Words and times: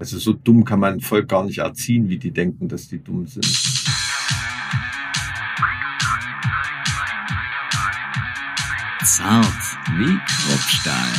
Also 0.00 0.18
so 0.18 0.32
dumm 0.32 0.64
kann 0.64 0.80
man 0.80 1.02
Volk 1.02 1.28
gar 1.28 1.44
nicht 1.44 1.58
erziehen, 1.58 2.08
wie 2.08 2.16
die 2.16 2.30
denken, 2.30 2.68
dass 2.68 2.88
die 2.88 3.04
dumm 3.04 3.26
sind. 3.26 3.44
Zart 9.04 9.44
wie 9.98 10.18
Kruppstahl. 10.26 11.12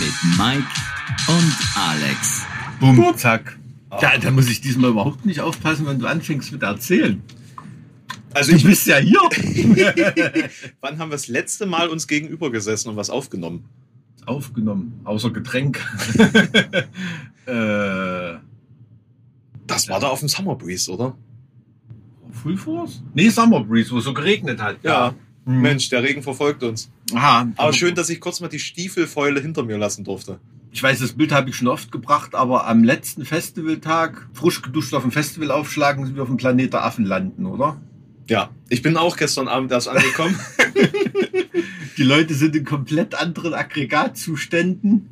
Mit 0.00 0.36
Mike 0.36 0.66
und 1.28 1.56
Alex. 1.76 2.46
Bumm, 2.80 3.16
zack. 3.16 3.56
Ja, 4.02 4.18
da 4.18 4.32
muss 4.32 4.48
ich 4.48 4.60
diesmal 4.60 4.90
überhaupt 4.90 5.24
nicht 5.24 5.40
aufpassen, 5.40 5.86
wenn 5.86 6.00
du 6.00 6.08
anfängst 6.08 6.50
mit 6.50 6.64
erzählen. 6.64 7.22
Also 8.34 8.50
Du 8.50 8.56
ich 8.56 8.64
bist 8.64 8.88
ja 8.88 8.96
hier. 8.96 9.20
Wann 10.80 10.98
haben 10.98 11.10
wir 11.10 11.14
das 11.14 11.28
letzte 11.28 11.66
Mal 11.66 11.90
uns 11.90 12.08
gegenüber 12.08 12.50
gesessen 12.50 12.88
und 12.88 12.96
was 12.96 13.08
aufgenommen? 13.08 13.66
Aufgenommen, 14.26 15.00
außer 15.04 15.30
Getränk. 15.30 15.80
Das 19.76 19.88
war 19.88 20.00
da 20.00 20.08
auf 20.08 20.20
dem 20.20 20.28
Summer 20.28 20.54
Breeze, 20.54 20.90
oder? 20.90 21.14
Full 22.32 22.56
Force? 22.56 23.02
Nee, 23.12 23.28
Summer 23.28 23.62
Breeze, 23.62 23.90
wo 23.90 23.98
es 23.98 24.04
so 24.04 24.14
geregnet 24.14 24.60
hat. 24.60 24.82
Mhm. 25.44 25.60
Mensch, 25.60 25.90
der 25.90 26.02
Regen 26.02 26.22
verfolgt 26.22 26.62
uns. 26.62 26.90
Aha. 27.12 27.48
Aber 27.56 27.72
schön, 27.72 27.94
dass 27.94 28.08
ich 28.08 28.20
kurz 28.20 28.40
mal 28.40 28.48
die 28.48 28.58
Stiefelfäule 28.58 29.40
hinter 29.40 29.62
mir 29.64 29.76
lassen 29.76 30.02
durfte. 30.02 30.40
Ich 30.72 30.82
weiß, 30.82 30.98
das 30.98 31.12
Bild 31.12 31.32
habe 31.32 31.50
ich 31.50 31.56
schon 31.56 31.68
oft 31.68 31.92
gebracht, 31.92 32.34
aber 32.34 32.66
am 32.66 32.84
letzten 32.84 33.24
Festivaltag, 33.24 34.28
frisch 34.32 34.62
geduscht 34.62 34.92
auf 34.94 35.02
dem 35.02 35.12
Festival 35.12 35.50
aufschlagen, 35.50 36.04
sind 36.06 36.16
wir 36.16 36.22
auf 36.22 36.28
dem 36.28 36.36
Planet 36.36 36.72
der 36.72 36.84
Affen 36.84 37.04
landen, 37.04 37.46
oder? 37.46 37.80
Ja, 38.28 38.50
ich 38.68 38.82
bin 38.82 38.96
auch 38.96 39.16
gestern 39.16 39.46
Abend 39.46 39.72
erst 39.72 39.88
angekommen. 39.88 40.38
Die 41.98 42.02
Leute 42.02 42.34
sind 42.34 42.56
in 42.56 42.64
komplett 42.64 43.14
anderen 43.14 43.54
Aggregatzuständen, 43.54 45.08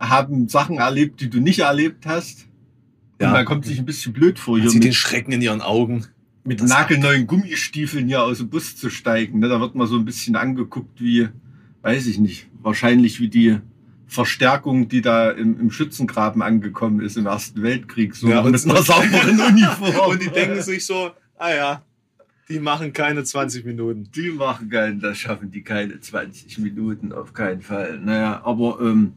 haben 0.00 0.48
Sachen 0.48 0.78
erlebt, 0.78 1.20
die 1.20 1.30
du 1.30 1.40
nicht 1.40 1.60
erlebt 1.60 2.06
hast. 2.06 2.46
Ja. 3.20 3.28
Und 3.28 3.32
man 3.34 3.44
kommt 3.44 3.64
sich 3.66 3.78
ein 3.78 3.84
bisschen 3.86 4.12
blöd 4.12 4.38
vor, 4.38 4.54
Man 4.54 4.62
hier 4.62 4.70
sieht 4.70 4.84
den 4.84 4.92
Schrecken 4.92 5.32
in 5.32 5.42
ihren 5.42 5.60
Augen. 5.60 6.06
mit 6.44 6.60
das 6.60 6.68
nagelneuen 6.68 7.26
Gummistiefeln 7.26 8.06
hier 8.08 8.22
aus 8.22 8.38
dem 8.38 8.48
Bus 8.50 8.76
zu 8.76 8.90
steigen. 8.90 9.38
Ne? 9.38 9.48
Da 9.48 9.60
wird 9.60 9.74
man 9.74 9.86
so 9.86 9.96
ein 9.96 10.04
bisschen 10.04 10.34
angeguckt 10.36 11.00
wie, 11.00 11.28
weiß 11.82 12.06
ich 12.06 12.18
nicht, 12.18 12.48
wahrscheinlich 12.62 13.20
wie 13.20 13.28
die 13.28 13.58
Verstärkung, 14.06 14.88
die 14.88 15.00
da 15.00 15.30
im, 15.30 15.58
im 15.60 15.70
Schützengraben 15.70 16.42
angekommen 16.42 17.00
ist 17.00 17.16
im 17.16 17.26
Ersten 17.26 17.62
Weltkrieg. 17.62 18.14
So 18.16 18.28
Ja, 18.28 18.40
und- 18.40 18.52
mit 18.52 18.64
einer 18.64 18.82
sauberen 18.82 19.40
Uniform. 19.48 20.10
Und 20.10 20.22
die 20.22 20.28
denken 20.28 20.60
sich 20.62 20.84
so, 20.84 21.12
ah 21.36 21.50
ja, 21.54 21.82
die 22.48 22.58
machen 22.58 22.92
keine 22.92 23.22
20 23.24 23.64
Minuten. 23.64 24.10
Die 24.14 24.30
machen 24.30 24.68
keinen, 24.68 25.00
das 25.00 25.16
schaffen 25.18 25.50
die 25.50 25.62
keine 25.62 26.00
20 26.00 26.58
Minuten, 26.58 27.12
auf 27.12 27.32
keinen 27.32 27.62
Fall. 27.62 28.00
Naja, 28.04 28.42
aber, 28.44 28.78
ähm, 28.82 29.12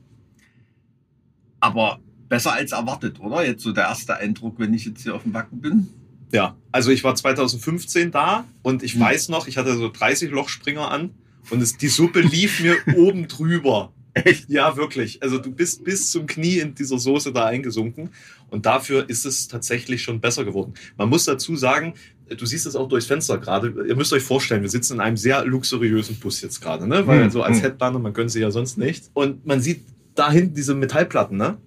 aber 1.60 2.00
besser 2.30 2.54
als 2.54 2.72
erwartet, 2.72 3.20
oder? 3.20 3.46
Jetzt 3.46 3.64
so 3.64 3.72
der 3.72 3.86
erste 3.86 4.16
Eindruck, 4.18 4.56
wenn 4.60 4.74
ich 4.74 4.86
jetzt 4.86 5.04
hier 5.04 5.16
auf 5.16 5.24
dem 5.24 5.34
Wacken 5.34 5.62
bin. 5.62 5.88
Ja, 6.32 6.56
also 6.72 6.92
ich 6.92 7.04
war 7.04 7.16
2015 7.16 8.12
da 8.12 8.46
und 8.64 8.84
ich 8.84 8.94
Hm. 8.96 9.02
weiß 9.02 9.30
noch, 9.30 9.48
ich 9.48 9.58
hatte 9.58 9.76
so 9.78 9.90
30 9.90 10.32
Lochspringer 10.32 10.90
an 10.92 11.12
und 11.50 11.62
es, 11.62 11.78
die 11.78 11.88
Suppe 11.88 12.22
lief 12.22 12.60
mir 12.62 12.76
oben 12.98 13.28
drüber. 13.28 13.92
Echt? 14.16 14.50
Ja, 14.50 14.78
wirklich. 14.78 15.22
Also 15.22 15.38
du 15.38 15.52
bist 15.52 15.84
bis 15.84 16.10
zum 16.10 16.26
Knie 16.26 16.60
in 16.60 16.74
dieser 16.74 16.98
Soße 16.98 17.34
da 17.34 17.46
eingesunken 17.46 18.10
und 18.50 18.66
dafür 18.66 19.10
ist 19.10 19.26
es 19.26 19.48
tatsächlich 19.50 20.04
schon 20.04 20.22
besser 20.22 20.46
geworden. 20.46 20.74
Man 20.98 21.10
muss 21.10 21.26
dazu 21.26 21.56
sagen, 21.58 21.94
du 22.30 22.46
siehst 22.46 22.66
es 22.66 22.76
auch 22.78 22.88
durchs 22.88 23.08
Fenster 23.08 23.38
gerade. 23.38 23.74
Ihr 23.88 23.96
müsst 23.96 24.14
euch 24.14 24.24
vorstellen, 24.24 24.62
wir 24.62 24.70
sitzen 24.70 24.94
in 24.96 25.00
einem 25.02 25.18
sehr 25.18 25.46
luxuriösen 25.46 26.16
Bus 26.16 26.42
jetzt 26.42 26.62
gerade, 26.62 26.88
ne? 26.88 27.06
Weil 27.06 27.26
Hm, 27.26 27.30
so 27.30 27.44
als 27.44 27.58
hm. 27.58 27.64
Headliner, 27.64 28.00
man 28.00 28.14
gönnt 28.14 28.32
sich 28.32 28.42
ja 28.42 28.52
sonst 28.52 28.78
nicht. 28.78 29.12
Und 29.14 29.46
man 29.46 29.60
sieht 29.60 29.84
da 30.16 30.32
hinten 30.32 30.56
diese 30.56 30.74
Metallplatten, 30.76 31.38
ne? 31.38 31.58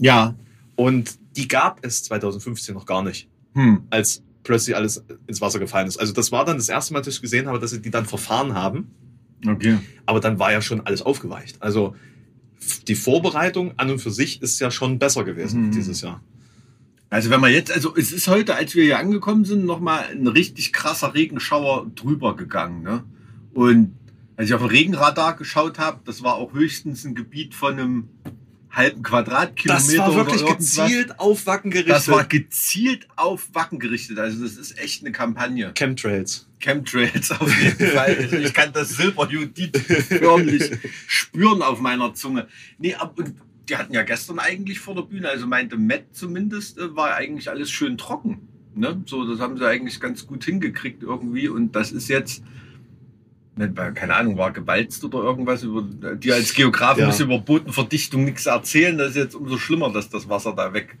Ja. 0.00 0.34
Und 0.76 1.18
die 1.36 1.48
gab 1.48 1.84
es 1.84 2.02
2015 2.04 2.74
noch 2.74 2.86
gar 2.86 3.02
nicht 3.02 3.28
Hm. 3.54 3.82
als 3.90 4.22
plötzlich 4.44 4.76
alles 4.76 5.04
ins 5.26 5.40
Wasser 5.40 5.58
gefallen 5.58 5.88
ist. 5.88 5.98
Also 5.98 6.12
das 6.12 6.30
war 6.32 6.44
dann 6.44 6.56
das 6.56 6.68
erste 6.68 6.92
Mal, 6.94 7.00
dass 7.00 7.14
ich 7.14 7.20
gesehen 7.22 7.48
habe, 7.48 7.58
dass 7.58 7.70
sie 7.70 7.82
die 7.82 7.90
dann 7.90 8.06
verfahren 8.06 8.54
haben. 8.54 8.90
Okay. 9.46 9.78
Aber 10.06 10.20
dann 10.20 10.38
war 10.38 10.52
ja 10.52 10.62
schon 10.62 10.80
alles 10.86 11.02
aufgeweicht. 11.02 11.60
Also 11.60 11.94
die 12.86 12.94
Vorbereitung 12.94 13.72
an 13.78 13.90
und 13.90 13.98
für 14.00 14.10
sich 14.10 14.42
ist 14.42 14.58
ja 14.60 14.70
schon 14.70 14.98
besser 14.98 15.24
gewesen 15.24 15.66
Mhm. 15.66 15.70
dieses 15.72 16.00
Jahr. 16.00 16.22
Also 17.10 17.30
wenn 17.30 17.40
man 17.40 17.52
jetzt, 17.52 17.70
also 17.72 17.94
es 17.96 18.12
ist 18.12 18.28
heute, 18.28 18.54
als 18.54 18.74
wir 18.74 18.84
hier 18.84 18.98
angekommen 18.98 19.44
sind, 19.44 19.64
nochmal 19.64 20.04
ein 20.12 20.26
richtig 20.26 20.72
krasser 20.72 21.14
Regenschauer 21.14 21.90
drüber 21.94 22.36
gegangen. 22.36 22.82
Ne? 22.82 23.04
Und 23.54 23.94
als 24.36 24.48
ich 24.48 24.54
auf 24.54 24.62
ein 24.62 24.68
Regenradar 24.68 25.36
geschaut 25.36 25.78
habe, 25.78 26.00
das 26.04 26.22
war 26.22 26.34
auch 26.34 26.52
höchstens 26.52 27.04
ein 27.04 27.14
Gebiet 27.14 27.54
von 27.54 27.72
einem 27.74 28.08
halben 28.78 29.02
Quadratkilometer. 29.02 29.84
Das 29.84 29.98
war 29.98 30.14
wirklich 30.14 30.46
gezielt 30.46 31.20
auf 31.20 31.44
Wacken 31.46 31.70
gerichtet. 31.70 31.94
Das 31.94 32.08
war 32.08 32.24
gezielt 32.24 33.06
auf 33.16 33.50
Wacken 33.52 33.78
gerichtet. 33.78 34.18
Also 34.18 34.42
das 34.42 34.56
ist 34.56 34.78
echt 34.78 35.02
eine 35.02 35.12
Kampagne. 35.12 35.72
Chemtrails. 35.76 36.48
Chemtrails 36.60 37.30
auf 37.32 37.54
jeden 37.62 37.86
Fall. 37.94 38.16
Also 38.16 38.36
ich 38.36 38.54
kann 38.54 38.72
das 38.72 38.90
Silberjudit 38.90 39.76
förmlich 39.76 40.70
spüren 41.06 41.60
auf 41.60 41.80
meiner 41.80 42.14
Zunge. 42.14 42.46
Nee, 42.78 42.94
ab, 42.94 43.18
und 43.18 43.34
die 43.68 43.76
hatten 43.76 43.92
ja 43.92 44.02
gestern 44.02 44.38
eigentlich 44.38 44.80
vor 44.80 44.94
der 44.94 45.02
Bühne, 45.02 45.28
also 45.28 45.46
meinte 45.46 45.76
Matt 45.76 46.04
zumindest, 46.12 46.78
äh, 46.78 46.96
war 46.96 47.14
eigentlich 47.14 47.50
alles 47.50 47.70
schön 47.70 47.98
trocken. 47.98 48.48
Ne? 48.74 49.02
So, 49.06 49.28
das 49.28 49.40
haben 49.40 49.58
sie 49.58 49.66
eigentlich 49.66 50.00
ganz 50.00 50.26
gut 50.26 50.44
hingekriegt 50.44 51.02
irgendwie. 51.02 51.48
Und 51.48 51.72
das 51.74 51.92
ist 51.92 52.08
jetzt, 52.08 52.42
keine 53.94 54.14
Ahnung, 54.14 54.38
war 54.38 54.52
gewalzt 54.52 55.04
oder 55.04 55.18
irgendwas. 55.18 55.62
Über, 55.62 55.82
die 56.14 56.32
als 56.32 56.54
Geografen 56.54 57.00
Ja. 57.00 57.06
müssen 57.06 57.26
über 57.26 57.38
Bodenverdichtung 57.38 58.24
nichts 58.24 58.46
erzählen. 58.46 58.96
Das 58.98 59.10
ist 59.10 59.16
jetzt 59.16 59.34
umso 59.34 59.58
schlimmer, 59.58 59.90
dass 59.92 60.08
das 60.08 60.28
Wasser 60.28 60.54
da 60.54 60.72
weg 60.72 60.96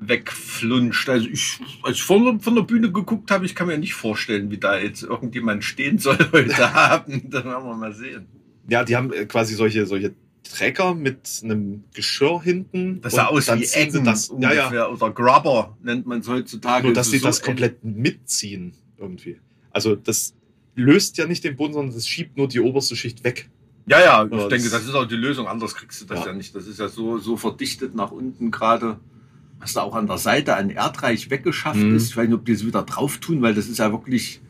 wegflunscht. 0.00 1.08
Also 1.08 1.28
ich, 1.28 1.60
als 1.82 1.96
ich 1.96 2.02
von, 2.02 2.40
von 2.40 2.54
der 2.54 2.62
Bühne 2.62 2.92
geguckt 2.92 3.30
habe, 3.30 3.46
ich 3.46 3.54
kann 3.54 3.66
mir 3.66 3.78
nicht 3.78 3.94
vorstellen, 3.94 4.50
wie 4.50 4.58
da 4.58 4.78
jetzt 4.78 5.02
irgendjemand 5.02 5.64
stehen 5.64 5.98
soll 5.98 6.18
heute 6.32 6.68
Abend. 6.74 7.32
Das 7.32 7.44
werden 7.44 7.64
wir 7.64 7.74
mal 7.76 7.94
sehen. 7.94 8.26
Ja, 8.68 8.84
die 8.84 8.96
haben 8.96 9.12
äh, 9.12 9.26
quasi 9.26 9.54
solche, 9.54 9.86
solche 9.86 10.14
Trecker 10.42 10.94
mit 10.94 11.40
einem 11.42 11.84
Geschirr 11.94 12.42
hinten. 12.42 13.00
Das 13.00 13.14
sah 13.14 13.26
aus 13.26 13.48
wie 13.48 13.64
Eggen 13.64 14.04
das. 14.04 14.32
Ja, 14.38 14.52
ja. 14.52 14.64
ungefähr. 14.64 14.92
Oder 14.92 15.10
Grubber 15.10 15.76
nennt 15.82 16.06
man 16.06 16.20
es 16.20 16.28
heutzutage. 16.28 16.86
Nur, 16.86 16.94
dass 16.94 17.10
sie 17.10 17.18
so 17.18 17.26
das 17.26 17.40
komplett 17.40 17.82
mitziehen 17.84 18.74
irgendwie. 18.98 19.38
Also 19.70 19.96
das 19.96 20.34
löst 20.74 21.16
ja 21.18 21.26
nicht 21.26 21.44
den 21.44 21.56
Boden, 21.56 21.72
sondern 21.74 21.94
das 21.94 22.06
schiebt 22.08 22.36
nur 22.36 22.48
die 22.48 22.60
oberste 22.60 22.96
Schicht 22.96 23.22
weg. 23.24 23.48
Ja, 23.86 24.00
ja, 24.00 24.24
ich 24.24 24.32
Ja, 24.32 24.48
denke, 24.48 24.70
das- 24.70 24.84
ist 24.84 24.94
auch 24.94 25.04
die 25.04 25.14
Lösung. 25.16 25.46
Anders 25.46 25.74
kriegst 25.74 26.00
du 26.00 26.06
das 26.06 26.20
ja, 26.20 26.26
Ja. 26.28 26.32
nicht. 26.32 26.54
Das 26.54 26.66
ist 26.66 26.78
ja 26.80 26.88
so, 26.88 27.18
so 27.18 27.36
verdichtet 27.36 27.94
nach 27.94 28.10
unten 28.12 28.50
gerade. 28.50 28.98
Was 29.60 29.72
da 29.74 29.82
auch 29.82 29.94
an 29.94 30.06
der 30.06 30.18
Seite 30.18 30.56
an 30.56 30.68
Erdreich 30.70 31.30
weggeschafft 31.30 31.78
Mhm. 31.78 31.96
ist. 31.96 32.08
Ich 32.10 32.16
weiß 32.16 32.26
nicht, 32.28 32.34
ob 32.34 32.44
die 32.44 32.52
es 32.52 32.66
wieder 32.66 32.82
drauf 32.82 33.18
tun, 33.18 33.40
weil 33.42 33.54
das 33.54 33.68
ist 33.68 33.78
ja 33.78 33.90
wirklich 33.92 34.40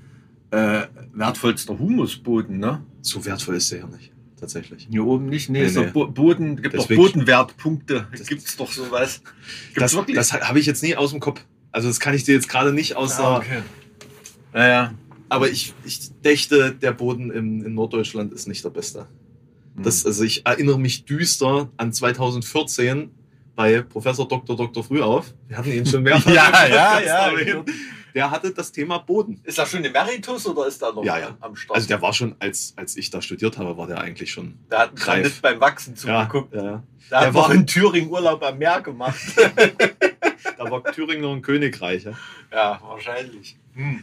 äh, 0.50 0.86
wertvollster 1.12 1.76
Humusboden, 1.78 2.58
ne? 2.58 2.82
So 3.02 3.24
wertvoll 3.24 3.56
ist 3.56 3.72
der 3.72 3.80
ja 3.80 3.86
nicht, 3.88 4.12
tatsächlich. 4.38 4.86
Hier 4.88 5.04
oben 5.04 5.26
nicht. 5.26 5.50
Nee, 5.50 5.64
Nee, 5.66 5.80
nee. 5.80 5.86
Bo 5.92 6.06
Boden, 6.06 6.62
gibt 6.62 6.74
Deswegen- 6.74 7.02
doch 7.02 7.12
Bodenwertpunkte. 7.12 8.06
Das- 8.16 8.26
Gibt's 8.28 8.56
doch 8.56 8.70
sowas. 8.70 9.20
Gibt's 9.24 9.74
Das, 9.80 9.94
wirklich? 9.94 10.14
das 10.16 10.32
habe 10.32 10.60
ich 10.60 10.66
jetzt 10.66 10.82
nie 10.84 10.94
aus 10.94 11.10
dem 11.10 11.18
Kopf. 11.18 11.40
Also 11.72 11.88
das 11.88 11.98
kann 11.98 12.14
ich 12.14 12.22
dir 12.22 12.34
jetzt 12.36 12.48
gerade 12.48 12.72
nicht 12.72 12.94
aus 12.96 13.18
Ah, 13.18 13.30
der... 13.30 13.38
okay. 13.38 13.62
Naja. 14.52 14.94
Aber 15.28 15.48
ich, 15.50 15.74
ich 15.84 16.10
dächte, 16.22 16.72
der 16.74 16.92
Boden 16.92 17.30
im, 17.30 17.64
in 17.64 17.74
Norddeutschland 17.74 18.32
ist 18.32 18.46
nicht 18.46 18.64
der 18.64 18.70
beste. 18.70 19.06
Das, 19.76 20.06
also 20.06 20.22
ich 20.22 20.46
erinnere 20.46 20.78
mich 20.78 21.04
düster 21.04 21.68
an 21.76 21.92
2014 21.92 23.10
bei 23.56 23.82
Professor 23.82 24.28
Dr. 24.28 24.56
Dr. 24.56 24.84
Frühauf. 24.84 25.34
Wir 25.48 25.58
hatten 25.58 25.72
ihn 25.72 25.86
schon 25.86 26.02
mehrfach. 26.04 26.30
Ja, 26.32 26.66
ja, 26.68 27.00
ja. 27.00 27.28
erwähnt. 27.30 27.70
Der 28.14 28.30
hatte 28.30 28.52
das 28.52 28.70
Thema 28.70 28.98
Boden. 28.98 29.40
Ist 29.42 29.58
das 29.58 29.68
schon 29.68 29.84
Emeritus 29.84 30.46
oder 30.46 30.68
ist 30.68 30.80
da 30.80 30.92
noch 30.92 31.04
Ja, 31.04 31.18
ja. 31.18 31.36
am 31.40 31.56
Start? 31.56 31.74
Also 31.76 31.88
der 31.88 32.00
war 32.00 32.12
schon, 32.12 32.36
als, 32.38 32.72
als 32.76 32.96
ich 32.96 33.10
da 33.10 33.20
studiert 33.20 33.58
habe, 33.58 33.76
war 33.76 33.88
der 33.88 34.00
eigentlich 34.00 34.30
schon 34.30 34.54
der 34.70 34.78
hat 34.80 34.94
greif. 34.94 35.40
beim 35.40 35.60
Wachsen 35.60 35.94
ja, 36.06 36.28
zugeguckt. 36.28 36.54
ja, 36.54 36.62
ja. 36.64 36.82
Der, 37.10 37.18
Der 37.18 37.26
hat 37.28 37.34
war- 37.34 37.52
in 37.52 37.66
Thüringen 37.66 38.08
Urlaub 38.10 38.40
am 38.44 38.56
Meer 38.58 38.80
gemacht. 38.82 39.16
Da 40.64 40.70
war 40.70 40.84
Thüringen 40.92 41.22
noch 41.22 41.32
ein 41.32 41.42
Königreich. 41.42 42.04
Ja. 42.04 42.12
ja, 42.52 42.80
wahrscheinlich. 42.82 43.56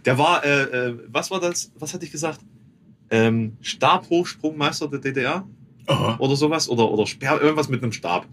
Der 0.05 0.17
war, 0.17 0.43
äh, 0.43 0.63
äh, 0.63 0.99
was 1.07 1.31
war 1.31 1.39
das? 1.39 1.71
Was 1.79 1.93
hatte 1.93 2.05
ich 2.05 2.11
gesagt? 2.11 2.39
Ähm, 3.09 3.57
Stabhochsprungmeister 3.61 4.87
der 4.87 4.99
DDR 4.99 5.47
Aha. 5.87 6.17
oder 6.19 6.35
sowas? 6.35 6.69
Oder, 6.69 6.89
oder 6.89 7.07
Sperr, 7.07 7.41
irgendwas 7.41 7.69
mit 7.69 7.81
einem 7.83 7.91
Stab. 7.91 8.25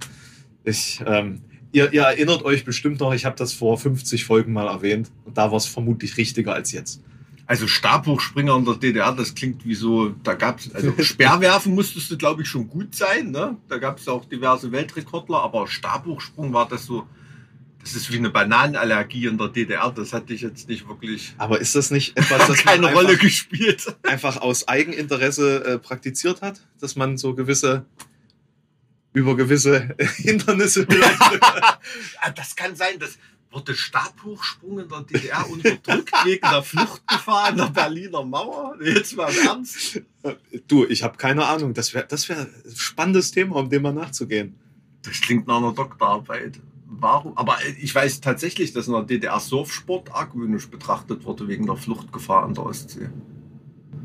Ich, 0.64 1.02
ähm, 1.06 1.42
ihr, 1.72 1.92
ihr 1.92 2.02
erinnert 2.02 2.42
euch 2.42 2.64
bestimmt 2.64 3.00
noch, 3.00 3.12
ich 3.12 3.24
habe 3.24 3.36
das 3.36 3.52
vor 3.52 3.78
50 3.78 4.24
Folgen 4.24 4.52
mal 4.52 4.66
erwähnt. 4.66 5.10
Und 5.24 5.38
da 5.38 5.50
war 5.50 5.58
es 5.58 5.66
vermutlich 5.66 6.16
richtiger 6.16 6.54
als 6.54 6.72
jetzt. 6.72 7.02
Also 7.48 7.66
Stabhochspringer 7.66 8.56
in 8.56 8.64
der 8.66 8.74
DDR, 8.74 9.12
das 9.12 9.34
klingt 9.34 9.64
wie 9.64 9.74
so, 9.74 10.10
da 10.22 10.34
gab's, 10.34 10.70
also 10.74 10.92
Speerwerfen 11.02 11.74
musstest 11.74 12.10
du, 12.10 12.18
glaube 12.18 12.42
ich, 12.42 12.48
schon 12.48 12.68
gut 12.68 12.94
sein, 12.94 13.30
ne? 13.30 13.56
Da 13.68 13.78
gab's 13.78 14.06
auch 14.06 14.26
diverse 14.26 14.70
Weltrekordler, 14.70 15.42
aber 15.42 15.66
Stabhochsprung 15.66 16.52
war 16.52 16.68
das 16.68 16.84
so, 16.84 17.06
das 17.94 18.02
ist 18.02 18.12
wie 18.12 18.18
eine 18.18 18.30
Bananenallergie 18.30 19.26
in 19.26 19.38
der 19.38 19.48
DDR, 19.48 19.90
das 19.90 20.12
hatte 20.12 20.32
ich 20.34 20.42
jetzt 20.42 20.68
nicht 20.68 20.88
wirklich, 20.88 21.34
Aber 21.38 21.60
ist 21.60 21.74
das 21.74 21.90
nicht 21.90 22.16
etwas, 22.16 22.46
das 22.46 22.58
keine 22.58 22.82
man 22.82 22.94
Rolle 22.94 23.08
einfach, 23.10 23.22
gespielt. 23.22 23.96
einfach 24.02 24.38
aus 24.38 24.68
Eigeninteresse 24.68 25.64
äh, 25.64 25.78
praktiziert 25.78 26.42
hat? 26.42 26.60
Dass 26.80 26.96
man 26.96 27.16
so 27.16 27.34
gewisse 27.34 27.84
über 29.12 29.36
gewisse 29.36 29.94
Hindernisse 30.16 30.86
vielleicht. 30.88 31.18
Ah, 32.20 32.30
das 32.30 32.54
kann 32.56 32.76
sein, 32.76 32.98
dass 32.98 33.18
wurde 33.50 33.74
Stabhochsprung 33.74 34.80
in 34.80 34.88
der 34.88 35.00
DDR 35.02 35.48
unterdrückt 35.48 36.12
wegen 36.24 36.48
der 36.48 36.62
Fluchtgefahr 36.62 37.50
in 37.50 37.56
der 37.56 37.66
Berliner 37.66 38.24
Mauer. 38.24 38.76
Jetzt 38.82 39.16
mal 39.16 39.32
im 39.32 39.46
Ernst. 39.46 40.02
du, 40.66 40.84
ich 40.86 41.02
habe 41.02 41.16
keine 41.16 41.46
Ahnung. 41.46 41.74
Das 41.74 41.94
wäre 41.94 42.06
das 42.06 42.28
wär 42.28 42.40
ein 42.40 42.52
spannendes 42.76 43.30
Thema, 43.30 43.56
um 43.56 43.70
dem 43.70 43.82
mal 43.82 43.92
nachzugehen. 43.92 44.54
Das 45.02 45.20
klingt 45.20 45.46
nach 45.46 45.58
einer 45.58 45.72
Doktorarbeit. 45.72 46.60
Warum? 46.90 47.36
Aber 47.36 47.56
ich 47.80 47.94
weiß 47.94 48.20
tatsächlich, 48.20 48.72
dass 48.72 48.86
in 48.88 48.94
der 48.94 49.02
DDR 49.02 49.38
Surfsport 49.40 50.14
argwöhnisch 50.14 50.68
betrachtet 50.68 51.24
wurde 51.26 51.46
wegen 51.46 51.66
der 51.66 51.76
Fluchtgefahr 51.76 52.44
an 52.44 52.54
der 52.54 52.64
Ostsee. 52.64 53.08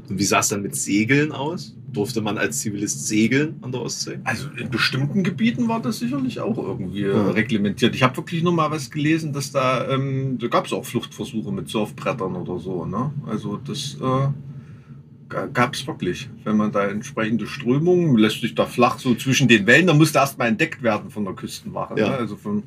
Und 0.09 0.19
wie 0.19 0.23
sah 0.23 0.39
es 0.39 0.49
dann 0.49 0.61
mit 0.61 0.75
Segeln 0.75 1.31
aus? 1.31 1.75
Durfte 1.93 2.21
man 2.21 2.37
als 2.37 2.59
Zivilist 2.59 3.07
segeln 3.07 3.55
an 3.61 3.71
der 3.71 3.81
Ostsee? 3.81 4.19
Also 4.25 4.49
in 4.57 4.69
bestimmten 4.69 5.23
Gebieten 5.23 5.67
war 5.69 5.79
das 5.81 5.99
sicherlich 5.99 6.39
auch 6.41 6.57
irgendwie 6.57 7.03
äh, 7.03 7.13
Ja. 7.15 7.29
reglementiert. 7.31 7.95
Ich 7.95 8.03
habe 8.03 8.17
wirklich 8.17 8.43
nur 8.43 8.51
mal 8.51 8.69
was 8.71 8.89
gelesen, 8.91 9.31
dass 9.31 9.51
da, 9.51 9.87
ähm, 9.89 10.37
da 10.39 10.47
gab 10.47 10.65
es 10.65 10.73
auch 10.73 10.83
Fluchtversuche 10.83 11.51
mit 11.51 11.69
Surfbrettern 11.69 12.35
oder 12.35 12.59
so. 12.59 12.85
Ne? 12.85 13.11
Also 13.27 13.57
das 13.57 13.95
äh, 14.01 14.27
gab 15.29 15.73
es 15.73 15.85
wirklich. 15.87 16.29
Wenn 16.43 16.57
man 16.57 16.71
da 16.71 16.87
entsprechende 16.87 17.47
Strömungen, 17.47 18.17
lässt 18.17 18.41
sich 18.41 18.55
da 18.55 18.65
flach 18.65 18.99
so 18.99 19.15
zwischen 19.15 19.47
den 19.47 19.65
Wellen, 19.65 19.87
da 19.87 19.93
musste 19.93 20.19
erstmal 20.19 20.49
entdeckt 20.49 20.83
werden 20.83 21.09
von 21.09 21.25
der 21.25 21.33
Küstenwache. 21.33 21.99
Ja. 21.99 22.09
Ne? 22.09 22.15
Also 22.15 22.35
von, 22.35 22.63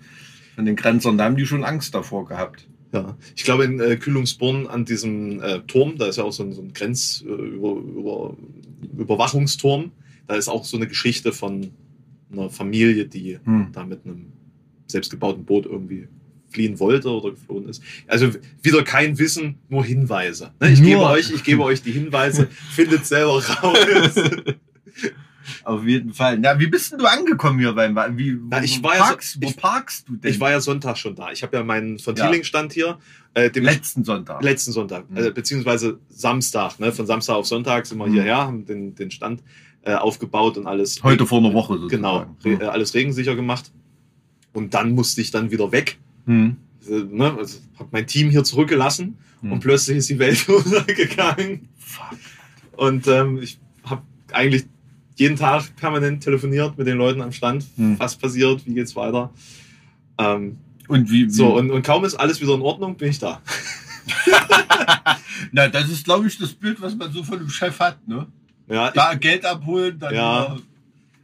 von 0.55 0.65
den 0.65 0.77
Grenzern, 0.77 1.19
da 1.19 1.25
haben 1.25 1.37
die 1.37 1.47
schon 1.47 1.65
Angst 1.65 1.95
davor 1.95 2.27
gehabt. 2.27 2.67
Ja, 2.93 3.17
ich 3.35 3.45
glaube 3.45 3.65
in 3.65 3.81
äh, 3.81 3.97
Kühlungsborn 3.97 4.69
an 4.69 4.85
diesem 4.85 5.43
äh, 5.43 5.61
Turm, 5.67 5.99
da 5.99 6.07
ist 6.07 6.17
ja 6.17 6.25
auch 6.25 6.33
so 6.33 6.45
ein, 6.45 6.53
so 6.53 6.63
ein 6.63 6.73
Grenz 6.73 7.25
äh, 7.27 7.31
über, 7.31 8.35
da 10.27 10.35
ist 10.35 10.49
auch 10.49 10.65
so 10.65 10.77
eine 10.77 10.87
Geschichte 10.87 11.33
von 11.33 11.71
einer 12.33 12.51
Familie, 12.51 13.07
die 13.07 13.39
Hm. 13.45 13.69
da 13.73 13.85
mit 13.85 14.05
einem 14.05 14.33
selbstgebauten 14.87 15.45
Boot 15.45 15.67
irgendwie 15.67 16.09
fliehen 16.57 16.79
wollte 16.81 17.11
oder 17.11 17.33
geflohen 17.33 17.69
ist. 17.69 17.83
Also 18.07 18.31
wieder 18.63 18.83
kein 18.83 19.19
Wissen, 19.19 19.59
nur 19.69 19.85
Hinweise. 19.85 20.53
Ne? 20.59 20.71
Ich, 20.73 20.81
Nur. 20.81 20.89
gebe 20.89 21.03
euch, 21.03 21.31
ich 21.31 21.45
gebe 21.45 21.63
euch 21.63 21.83
die 21.83 21.93
Hinweise, 21.93 22.49
findet 22.75 23.05
selber 23.05 23.45
raus. 23.45 24.15
Auf 25.65 25.85
jeden 25.87 26.13
Fall. 26.13 26.39
Na, 26.39 26.59
wie 26.59 26.67
bist 26.67 26.91
denn 26.93 26.99
du 26.99 27.05
angekommen 27.07 27.59
hier 27.61 27.73
beim 27.73 27.95
wie, 28.19 28.37
Na, 28.49 28.59
wo, 28.61 28.65
ich 28.65 28.81
wo 28.83 28.89
war 28.89 28.97
ja 28.97 29.03
parkst, 29.05 29.39
wo 29.41 29.49
ich- 29.49 29.57
parkst 29.57 30.09
du 30.09 30.17
denn? 30.17 30.31
Ich 30.33 30.41
war 30.41 30.51
ja 30.51 30.61
Sonntag 30.61 30.97
schon 30.99 31.15
da. 31.15 31.31
Ich 31.31 31.43
habe 31.43 31.57
ja 31.57 31.63
meinen 31.63 31.99
von. 31.99 32.15
Thieling 32.17 32.43
stand 32.43 32.73
hier. 32.73 32.99
Äh, 33.35 33.51
dem 33.51 33.65
letzten 33.65 34.03
Sonntag. 34.03 34.43
Letzten 34.43 34.73
Sonntag, 34.73 35.09
Mhm. 35.11 35.17
äh, 35.19 35.31
beziehungsweise 35.31 35.99
Samstag. 36.09 36.81
Ne? 36.81 36.91
Von 36.91 37.07
Samstag 37.07 37.35
auf 37.37 37.47
Sonntag 37.47 37.85
sind 37.87 37.99
wir 37.99 38.07
Mhm. 38.07 38.13
hierher, 38.15 38.39
haben 38.39 38.65
den, 38.65 38.95
den 38.95 39.11
Stand 39.11 39.43
äh, 39.83 39.95
aufgebaut 39.95 40.57
und 40.57 40.67
alles. 40.67 41.03
Heute 41.05 41.27
vor 41.27 41.39
einer 41.39 41.53
Woche 41.53 41.75
sozusagen. 41.79 41.91
Genau, 42.03 42.37
re 42.59 42.65
äh, 42.65 42.67
alles 42.69 42.95
regensicher 42.95 43.37
gemacht. 43.37 43.71
Und 44.55 44.73
dann 44.75 44.93
musste 44.93 45.21
ich 45.21 45.31
dann 45.31 45.51
wieder 45.51 45.71
weg. 45.71 45.99
Hm. 46.27 46.57
Äh, 46.89 46.93
ne? 47.11 47.35
also, 47.39 47.59
habe 47.79 47.89
mein 47.93 48.07
Team 48.07 48.31
hier 48.31 48.45
zurückgelassen 48.45 49.17
Hm. 49.43 49.53
und 49.53 49.61
plötzlich 49.61 49.99
ist 49.99 50.09
die 50.11 50.19
Welt 50.19 50.47
untergegangen. 50.49 51.69
Fuck. 51.79 52.19
Und 52.77 53.07
ähm, 53.09 53.39
ich 53.43 53.59
habe 53.85 54.03
eigentlich 54.33 54.65
jeden 55.17 55.37
Tag 55.37 55.75
permanent 55.77 56.23
telefoniert 56.23 56.77
mit 56.77 56.87
den 56.87 56.99
Leuten 56.99 57.23
am 57.23 57.33
Stand. 57.33 57.65
Hm. 57.77 57.99
Was 57.99 58.17
passiert? 58.17 58.67
Wie 58.67 58.75
geht's 58.75 58.95
weiter? 58.97 59.31
Ähm, 60.19 60.59
Und 60.89 61.11
wie, 61.11 61.27
wie 61.27 61.31
so, 61.31 61.57
und, 61.57 61.71
und 61.71 61.83
kaum 61.85 62.05
ist 62.05 62.15
alles 62.15 62.41
wieder 62.41 62.55
in 62.55 62.63
Ordnung, 62.63 62.97
bin 62.97 63.11
ich 63.11 63.19
da. 63.19 63.41
Na, 65.53 65.69
das 65.69 65.89
ist, 65.89 66.05
glaube 66.05 66.27
ich, 66.27 66.39
das 66.39 66.53
Bild, 66.53 66.81
was 66.81 66.95
man 66.97 67.13
so 67.13 67.23
von 67.23 67.39
dem 67.39 67.49
Chef 67.49 67.79
hat, 67.81 68.07
ne? 68.07 68.27
Ja, 68.69 68.91
Da 68.91 69.15
Geld 69.15 69.45
abholen, 69.45 69.99
dann 69.99 70.15
Ja. 70.15 70.57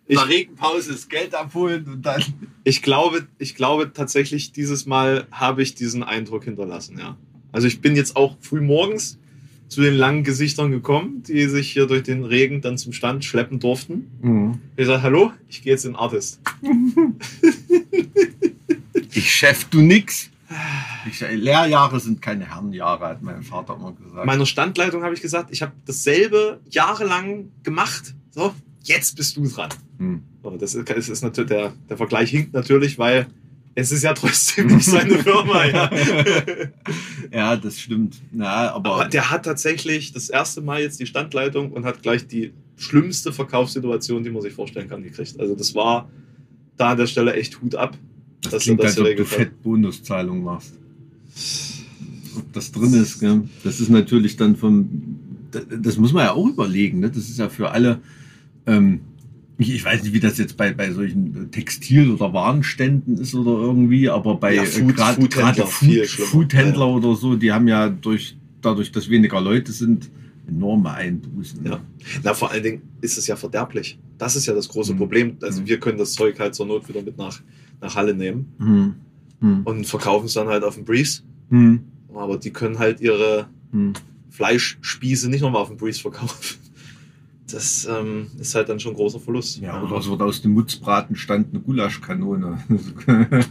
Ich- 0.06 0.19
der 0.19 0.28
Regenpause 0.28 0.93
das 0.93 1.08
Geld 1.08 1.34
abholen 1.34 1.84
und 1.87 2.02
dann. 2.02 2.22
Ich 2.64 2.82
glaube, 2.82 3.26
ich 3.38 3.54
glaube 3.54 3.92
tatsächlich, 3.92 4.52
dieses 4.52 4.86
Mal 4.86 5.26
habe 5.30 5.62
ich 5.62 5.74
diesen 5.74 6.02
Eindruck 6.02 6.44
hinterlassen, 6.44 6.98
ja. 6.98 7.16
Also 7.50 7.66
ich 7.66 7.80
bin 7.80 7.96
jetzt 7.96 8.16
auch 8.16 8.36
früh 8.40 8.60
morgens 8.60 9.18
zu 9.68 9.80
den 9.80 9.94
langen 9.94 10.22
Gesichtern 10.22 10.70
gekommen, 10.70 11.22
die 11.22 11.46
sich 11.46 11.72
hier 11.72 11.86
durch 11.86 12.02
den 12.02 12.24
Regen 12.24 12.60
dann 12.60 12.78
zum 12.78 12.92
Stand 12.92 13.24
schleppen 13.24 13.58
durften. 13.58 14.10
Ich 14.76 14.86
sage, 14.86 15.02
hallo, 15.02 15.32
ich 15.48 15.62
gehe 15.62 15.72
jetzt 15.72 15.84
in 15.84 15.96
Artist. 15.96 16.40
Ich 19.14 19.30
Chef, 19.30 19.64
du 19.64 19.82
nix. 19.82 20.30
Ich, 21.06 21.20
Lehrjahre 21.20 22.00
sind 22.00 22.22
keine 22.22 22.46
Herrenjahre, 22.46 23.08
hat 23.08 23.22
mein 23.22 23.42
Vater 23.42 23.74
immer 23.74 23.92
gesagt. 23.92 24.24
Meiner 24.24 24.46
Standleitung 24.46 25.02
habe 25.02 25.14
ich 25.14 25.20
gesagt, 25.20 25.50
ich 25.50 25.60
habe 25.62 25.72
dasselbe 25.84 26.60
jahrelang 26.70 27.50
gemacht. 27.62 28.14
So, 28.30 28.54
jetzt 28.84 29.16
bist 29.16 29.36
du 29.36 29.46
dran. 29.46 29.68
Hm. 29.98 30.22
Das 30.58 30.74
ist, 30.74 30.88
das 30.88 31.08
ist 31.08 31.22
natürlich, 31.22 31.50
der, 31.50 31.72
der 31.88 31.96
Vergleich 31.96 32.30
hinkt 32.30 32.52
natürlich, 32.52 32.98
weil 32.98 33.26
es 33.74 33.90
ist 33.90 34.02
ja 34.02 34.12
trotzdem 34.12 34.66
nicht 34.66 34.84
seine 34.84 35.18
Firma, 35.18 35.64
ja. 35.64 35.90
Ja, 37.32 37.56
das 37.56 37.80
stimmt. 37.80 38.20
Na, 38.30 38.72
aber, 38.72 38.94
Aber 38.94 39.04
der 39.06 39.30
hat 39.30 39.44
tatsächlich 39.44 40.12
das 40.12 40.28
erste 40.28 40.60
Mal 40.60 40.82
jetzt 40.82 41.00
die 41.00 41.06
Standleitung 41.06 41.72
und 41.72 41.84
hat 41.84 42.02
gleich 42.02 42.26
die 42.26 42.52
schlimmste 42.76 43.32
Verkaufssituation, 43.32 44.22
die 44.22 44.30
man 44.30 44.42
sich 44.42 44.52
vorstellen 44.52 44.88
kann, 44.88 45.02
gekriegt. 45.02 45.40
Also 45.40 45.54
das 45.54 45.74
war 45.74 46.10
da 46.76 46.90
an 46.90 46.98
der 46.98 47.06
Stelle 47.06 47.32
echt 47.34 47.62
Hut 47.62 47.74
ab. 47.74 47.96
das 48.42 48.52
dass 48.52 48.62
klingt, 48.64 48.80
er 48.80 48.86
als 48.86 48.98
ob 48.98 49.16
du 49.16 49.24
fett 49.24 49.62
Bonuszahlung 49.62 50.42
machst. 50.42 50.74
Ob 52.36 52.52
das 52.52 52.72
drin 52.72 52.92
ist, 52.94 53.20
gell? 53.20 53.48
das 53.64 53.80
ist 53.80 53.88
natürlich 53.88 54.36
dann 54.36 54.56
vom. 54.56 55.18
Das, 55.50 55.62
das 55.70 55.96
muss 55.96 56.12
man 56.12 56.24
ja 56.24 56.32
auch 56.32 56.46
überlegen. 56.46 57.00
Ne? 57.00 57.08
Das 57.08 57.28
ist 57.28 57.38
ja 57.38 57.48
für 57.48 57.70
alle. 57.70 58.00
Ähm, 58.66 59.00
ich, 59.62 59.74
ich 59.74 59.84
weiß 59.84 60.02
nicht, 60.02 60.12
wie 60.12 60.20
das 60.20 60.38
jetzt 60.38 60.56
bei, 60.56 60.72
bei 60.72 60.90
solchen 60.92 61.50
Textil- 61.50 62.10
oder 62.10 62.32
Warenständen 62.32 63.18
ist 63.18 63.34
oder 63.34 63.52
irgendwie, 63.52 64.08
aber 64.08 64.34
bei 64.36 64.54
Ja, 64.54 64.62
äh, 64.62 64.66
Food- 64.66 64.98
Foodhändler, 64.98 65.28
gerade 65.28 65.66
viel 65.66 66.04
Food. 66.04 66.26
Foodhändler 66.26 66.86
Ja, 66.86 66.92
oder 66.94 67.14
so, 67.16 67.34
die 67.36 67.50
haben 67.52 67.66
ja 67.68 67.88
durch, 67.88 68.36
dadurch, 68.60 68.92
dass 68.92 69.08
weniger 69.08 69.40
Leute 69.40 69.72
sind, 69.72 70.10
enorme 70.48 70.92
Einbußen. 70.92 71.64
Ja. 71.64 71.80
Na, 72.22 72.34
vor 72.34 72.50
allen 72.50 72.62
Dingen 72.62 72.82
ist 73.00 73.16
es 73.16 73.26
ja 73.26 73.36
verderblich. 73.36 73.98
Das 74.18 74.36
ist 74.36 74.46
ja 74.46 74.54
das 74.54 74.68
große 74.68 74.92
Mhm. 74.94 74.98
Problem. 74.98 75.36
Also 75.40 75.60
Mhm. 75.62 75.66
wir 75.68 75.78
können 75.80 75.98
das 75.98 76.12
Zeug 76.12 76.38
halt 76.38 76.54
zur 76.54 76.66
Not 76.66 76.88
wieder 76.88 77.02
mit 77.02 77.16
nach, 77.16 77.40
nach 77.80 77.94
Halle 77.94 78.14
nehmen 78.14 78.46
Hm. 78.58 78.94
Hm. 79.40 79.62
und 79.64 79.86
verkaufen 79.86 80.26
es 80.26 80.34
dann 80.34 80.48
halt 80.48 80.62
auf 80.64 80.74
dem 80.74 80.84
Breeze. 80.84 81.22
Hm. 81.50 81.80
Aber 82.14 82.36
die 82.38 82.50
können 82.50 82.78
halt 82.78 83.00
ihre 83.00 83.46
Hm. 83.72 83.92
Fleischspieße 84.30 85.28
nicht 85.30 85.40
nochmal 85.42 85.62
auf 85.62 85.68
dem 85.68 85.76
Breeze 85.76 86.00
verkaufen. 86.00 86.56
Das 87.52 87.87
ähm, 87.90 88.28
ist 88.40 88.54
halt 88.54 88.69
dann 88.69 88.81
schon 88.81 88.93
ein 88.93 88.96
großer 88.96 89.20
Verlust. 89.20 89.58
Ja, 89.60 89.82
oder 89.82 89.96
es 89.99 90.08
wird 90.08 90.20
aus 90.22 90.43
dem 90.43 90.52
Mutzbraten 90.52 91.16
stand 91.16 91.49
eine 91.50 91.60
Gulaschkanone. 91.60 92.58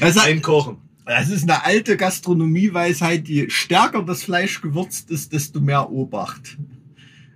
das, 0.00 0.16
ist, 0.16 0.24
Einkochen. 0.24 0.76
das 1.06 1.28
ist 1.30 1.42
eine 1.44 1.64
alte 1.64 1.96
Gastronomieweisheit, 1.96 3.28
je 3.28 3.48
stärker 3.50 4.02
das 4.02 4.22
Fleisch 4.22 4.60
gewürzt 4.60 5.10
ist, 5.10 5.32
desto 5.32 5.60
mehr 5.60 5.90
Obacht. 5.90 6.58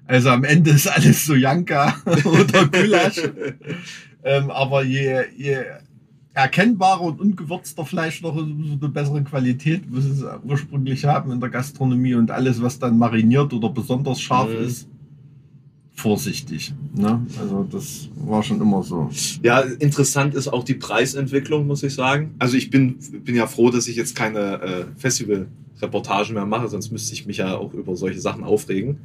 Also 0.06 0.30
am 0.30 0.44
Ende 0.44 0.70
ist 0.70 0.86
alles 0.86 1.24
so 1.24 1.34
Janka 1.34 1.96
oder 2.24 2.66
Gulasch. 2.68 3.20
ähm, 4.22 4.50
aber 4.50 4.84
je, 4.84 5.22
je 5.36 5.58
erkennbarer 6.34 7.00
und 7.02 7.20
ungewürzter 7.20 7.86
Fleisch 7.86 8.20
noch 8.20 8.34
ist, 8.36 8.42
umso 8.42 8.72
eine 8.72 8.88
bessere 8.88 9.22
Qualität 9.22 9.88
muss 9.90 10.04
es 10.04 10.24
ursprünglich 10.42 11.04
haben 11.04 11.30
in 11.30 11.40
der 11.40 11.48
Gastronomie 11.48 12.14
und 12.14 12.30
alles, 12.30 12.60
was 12.60 12.78
dann 12.78 12.98
mariniert 12.98 13.52
oder 13.52 13.68
besonders 13.70 14.20
scharf 14.20 14.50
Mhm. 14.50 14.64
ist, 14.66 14.88
vorsichtig. 15.94 16.74
Ne? 16.94 17.24
Also 17.40 17.66
das 17.70 18.08
war 18.16 18.42
schon 18.42 18.60
immer 18.60 18.82
so. 18.82 19.10
Ja, 19.42 19.60
interessant 19.60 20.34
ist 20.34 20.48
auch 20.48 20.64
die 20.64 20.74
Preisentwicklung, 20.74 21.66
muss 21.66 21.82
ich 21.82 21.94
sagen. 21.94 22.34
Also 22.38 22.56
ich 22.56 22.70
bin, 22.70 22.98
bin 23.24 23.34
ja 23.34 23.46
froh, 23.46 23.70
dass 23.70 23.86
ich 23.86 23.96
jetzt 23.96 24.16
keine 24.16 24.60
äh, 24.60 24.84
Festival-Reportagen 24.96 26.34
mehr 26.34 26.46
mache, 26.46 26.68
sonst 26.68 26.90
müsste 26.90 27.14
ich 27.14 27.26
mich 27.26 27.38
ja 27.38 27.56
auch 27.56 27.72
über 27.72 27.96
solche 27.96 28.20
Sachen 28.20 28.44
aufregen, 28.44 28.98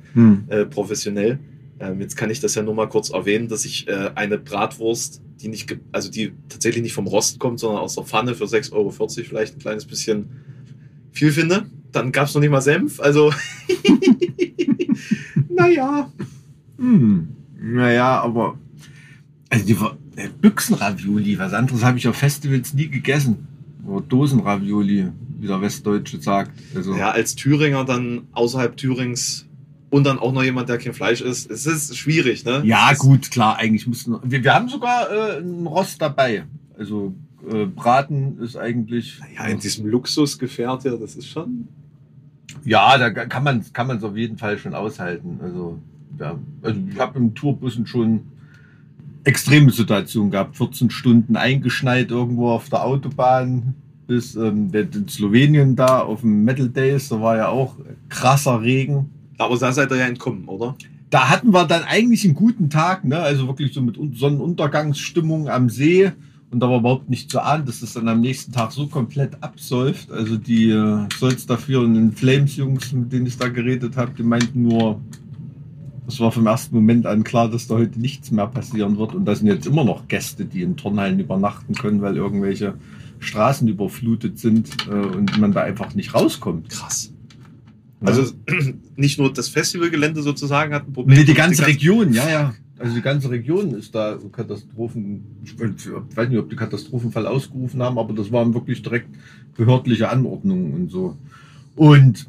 äh, 0.47 0.65
professionell. 0.65 1.39
Ähm, 1.79 2.01
jetzt 2.01 2.17
kann 2.17 2.29
ich 2.29 2.41
das 2.41 2.55
ja 2.55 2.63
nur 2.63 2.73
mal 2.73 2.89
kurz 2.89 3.11
erwähnen, 3.11 3.47
dass 3.47 3.65
ich 3.65 3.87
äh, 3.87 4.11
eine 4.15 4.37
Bratwurst, 4.37 5.21
die 5.41 5.47
nicht, 5.47 5.77
also 5.91 6.09
die 6.11 6.33
tatsächlich 6.49 6.83
nicht 6.83 6.93
vom 6.93 7.07
Rost 7.07 7.39
kommt, 7.39 7.59
sondern 7.59 7.81
aus 7.81 7.95
der 7.95 8.03
Pfanne 8.03 8.35
für 8.35 8.45
6,40 8.45 8.73
Euro 8.73 8.91
vielleicht 8.91 9.55
ein 9.55 9.59
kleines 9.59 9.85
bisschen 9.85 10.27
viel 11.11 11.31
finde. 11.31 11.67
Dann 11.91 12.11
gab 12.11 12.27
es 12.27 12.33
noch 12.33 12.41
nicht 12.41 12.51
mal 12.51 12.61
Senf, 12.61 12.99
also 12.99 13.31
naja. 15.49 16.11
Hm. 16.79 17.27
Naja, 17.61 18.21
aber 18.21 18.57
also 19.49 19.65
die 19.65 19.77
äh, 20.19 20.29
Büchsenravioli, 20.41 21.37
was 21.39 21.53
anderes 21.53 21.83
habe 21.83 21.97
ich 21.97 22.07
auf 22.07 22.15
Festivals 22.15 22.73
nie 22.73 22.87
gegessen. 22.87 23.47
Oder 23.85 24.01
Dosenravioli, 24.01 25.07
wie 25.39 25.47
der 25.47 25.61
Westdeutsche 25.61 26.21
sagt. 26.21 26.51
Also, 26.75 26.95
Ja, 26.95 27.11
als 27.11 27.35
Thüringer 27.35 27.85
dann 27.85 28.23
außerhalb 28.33 28.77
Thürings 28.77 29.45
und 29.89 30.05
dann 30.05 30.19
auch 30.19 30.31
noch 30.31 30.43
jemand, 30.43 30.69
der 30.69 30.77
kein 30.77 30.93
Fleisch 30.93 31.21
isst. 31.21 31.49
Es 31.49 31.65
ist 31.65 31.97
schwierig, 31.97 32.45
ne? 32.45 32.61
ja 32.63 32.93
gut, 32.93 33.31
klar, 33.31 33.57
eigentlich 33.57 33.87
müssten 33.87 34.15
wir, 34.23 34.43
wir 34.43 34.53
haben 34.53 34.69
sogar 34.69 35.09
äh, 35.09 35.37
einen 35.37 35.65
Rost 35.65 36.01
dabei. 36.01 36.43
Also 36.77 37.15
äh, 37.51 37.65
Braten 37.65 38.39
ist 38.39 38.55
eigentlich 38.55 39.19
Ja, 39.35 39.45
in 39.45 39.59
diesem 39.59 39.87
Luxusgefährt 39.87 40.83
hier, 40.83 40.97
das 40.97 41.15
ist 41.15 41.27
schon. 41.27 41.67
Ja, 42.63 42.97
da 42.97 43.09
kann 43.09 43.43
man 43.43 43.63
kann 43.73 43.89
es 43.89 44.03
auf 44.03 44.15
jeden 44.15 44.37
Fall 44.37 44.57
schon 44.57 44.73
aushalten. 44.73 45.39
Also, 45.41 45.79
ja, 46.19 46.37
also 46.61 46.79
ich 46.91 46.99
habe 46.99 47.19
im 47.19 47.33
Tourbussen 47.33 47.87
schon 47.87 48.21
extreme 49.23 49.71
Situation 49.71 50.31
gehabt. 50.31 50.57
14 50.57 50.89
Stunden 50.89 51.35
eingeschneit 51.35 52.11
irgendwo 52.11 52.49
auf 52.49 52.69
der 52.69 52.83
Autobahn 52.83 53.75
bis 54.07 54.35
ähm, 54.35 54.71
in 54.73 55.07
Slowenien 55.07 55.75
da 55.75 55.99
auf 55.99 56.21
dem 56.21 56.43
Metal 56.43 56.67
Days. 56.67 57.09
Da 57.09 57.21
war 57.21 57.37
ja 57.37 57.47
auch 57.49 57.75
krasser 58.09 58.61
Regen. 58.61 59.09
Aber 59.37 59.57
da 59.57 59.71
seid 59.71 59.91
ihr 59.91 59.97
ja 59.97 60.07
entkommen, 60.07 60.45
oder? 60.45 60.75
Da 61.09 61.29
hatten 61.29 61.53
wir 61.53 61.65
dann 61.65 61.83
eigentlich 61.83 62.25
einen 62.25 62.33
guten 62.33 62.69
Tag, 62.69 63.05
ne? 63.05 63.19
also 63.19 63.47
wirklich 63.47 63.73
so 63.73 63.81
mit 63.81 63.97
Sonnenuntergangsstimmung 64.15 65.49
am 65.49 65.69
See. 65.69 66.11
Und 66.51 66.61
da 66.61 66.69
war 66.69 66.79
überhaupt 66.79 67.09
nicht 67.09 67.29
zu 67.29 67.39
ahnen, 67.39 67.65
dass 67.65 67.83
es 67.83 67.93
dann 67.93 68.07
am 68.07 68.21
nächsten 68.21 68.51
Tag 68.51 68.71
so 68.71 68.87
komplett 68.87 69.41
absäuft. 69.41 70.11
Also 70.11 70.37
die 70.37 70.71
äh, 70.71 71.07
Solz 71.17 71.45
dafür 71.45 71.81
und 71.81 71.93
den 71.93 72.11
Flames-Jungs, 72.11 72.91
mit 72.91 73.13
denen 73.13 73.27
ich 73.27 73.37
da 73.37 73.47
geredet 73.47 73.95
habe, 73.95 74.11
die 74.17 74.23
meinten 74.23 74.63
nur, 74.63 74.99
das 76.09 76.19
war 76.19 76.31
vom 76.31 76.47
ersten 76.47 76.73
Moment 76.73 77.05
an 77.05 77.23
klar, 77.23 77.51
dass 77.51 77.67
da 77.67 77.75
heute 77.75 77.99
nichts 77.99 78.31
mehr 78.31 78.47
passieren 78.47 78.97
wird. 78.97 79.13
Und 79.13 79.25
da 79.25 79.35
sind 79.35 79.45
jetzt 79.45 79.67
immer 79.67 79.83
noch 79.83 80.07
Gäste, 80.07 80.43
die 80.43 80.63
in 80.63 80.75
Turnhallen 80.75 81.19
übernachten 81.19 81.75
können, 81.75 82.01
weil 82.01 82.17
irgendwelche 82.17 82.73
Straßen 83.19 83.67
überflutet 83.67 84.39
sind 84.39 84.87
äh, 84.87 84.93
und 84.93 85.37
man 85.37 85.51
da 85.51 85.61
einfach 85.61 85.93
nicht 85.93 86.15
rauskommt. 86.15 86.69
Krass. 86.69 87.13
Also 88.01 88.31
nicht 88.95 89.19
nur 89.19 89.31
das 89.31 89.49
Festivalgelände 89.49 90.23
sozusagen 90.23 90.73
hat 90.73 90.87
ein 90.87 90.93
Problem. 90.93 91.15
Nee, 91.15 91.25
die 91.25 91.35
ganze 91.35 91.61
die 91.63 91.71
Region, 91.73 92.11
ja, 92.11 92.27
ja. 92.27 92.55
Also 92.79 92.95
die 92.95 93.03
ganze 93.03 93.29
Region 93.29 93.75
ist 93.75 93.93
da 93.93 94.17
Katastrophen. 94.31 95.23
Ich 95.43 95.59
weiß 95.59 96.29
nicht, 96.29 96.39
ob 96.39 96.49
die 96.49 96.55
Katastrophenfall 96.55 97.27
ausgerufen 97.27 97.83
haben, 97.83 97.99
aber 97.99 98.13
das 98.13 98.31
waren 98.31 98.55
wirklich 98.55 98.81
direkt 98.81 99.09
behördliche 99.55 100.09
Anordnungen 100.09 100.73
und 100.73 100.89
so. 100.89 101.17
Und 101.75 102.27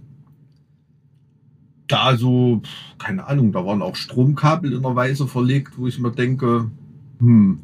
da 1.90 2.16
so, 2.16 2.62
keine 2.98 3.26
Ahnung, 3.26 3.52
da 3.52 3.64
waren 3.64 3.82
auch 3.82 3.96
Stromkabel 3.96 4.72
in 4.72 4.82
der 4.82 4.96
Weise 4.96 5.26
verlegt, 5.26 5.78
wo 5.78 5.86
ich 5.86 5.98
mir 5.98 6.10
denke, 6.10 6.70
hm, 7.18 7.60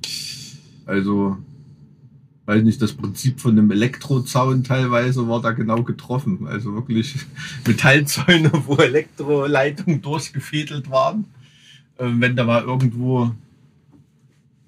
also, 0.87 1.37
weiß 2.47 2.63
nicht, 2.63 2.81
das 2.81 2.93
Prinzip 2.93 3.41
von 3.41 3.53
einem 3.53 3.71
Elektrozaun 3.71 4.63
teilweise 4.63 5.29
war 5.29 5.43
da 5.43 5.51
genau 5.51 5.83
getroffen. 5.83 6.47
Also 6.47 6.75
wirklich 6.75 7.17
Metallzäune, 7.67 8.53
wo 8.67 8.77
Elektroleitungen 8.77 10.01
durchgefädelt 10.01 10.91
waren. 10.91 11.25
Ähm, 11.99 12.21
wenn 12.21 12.37
da 12.37 12.45
mal 12.45 12.63
irgendwo 12.63 13.33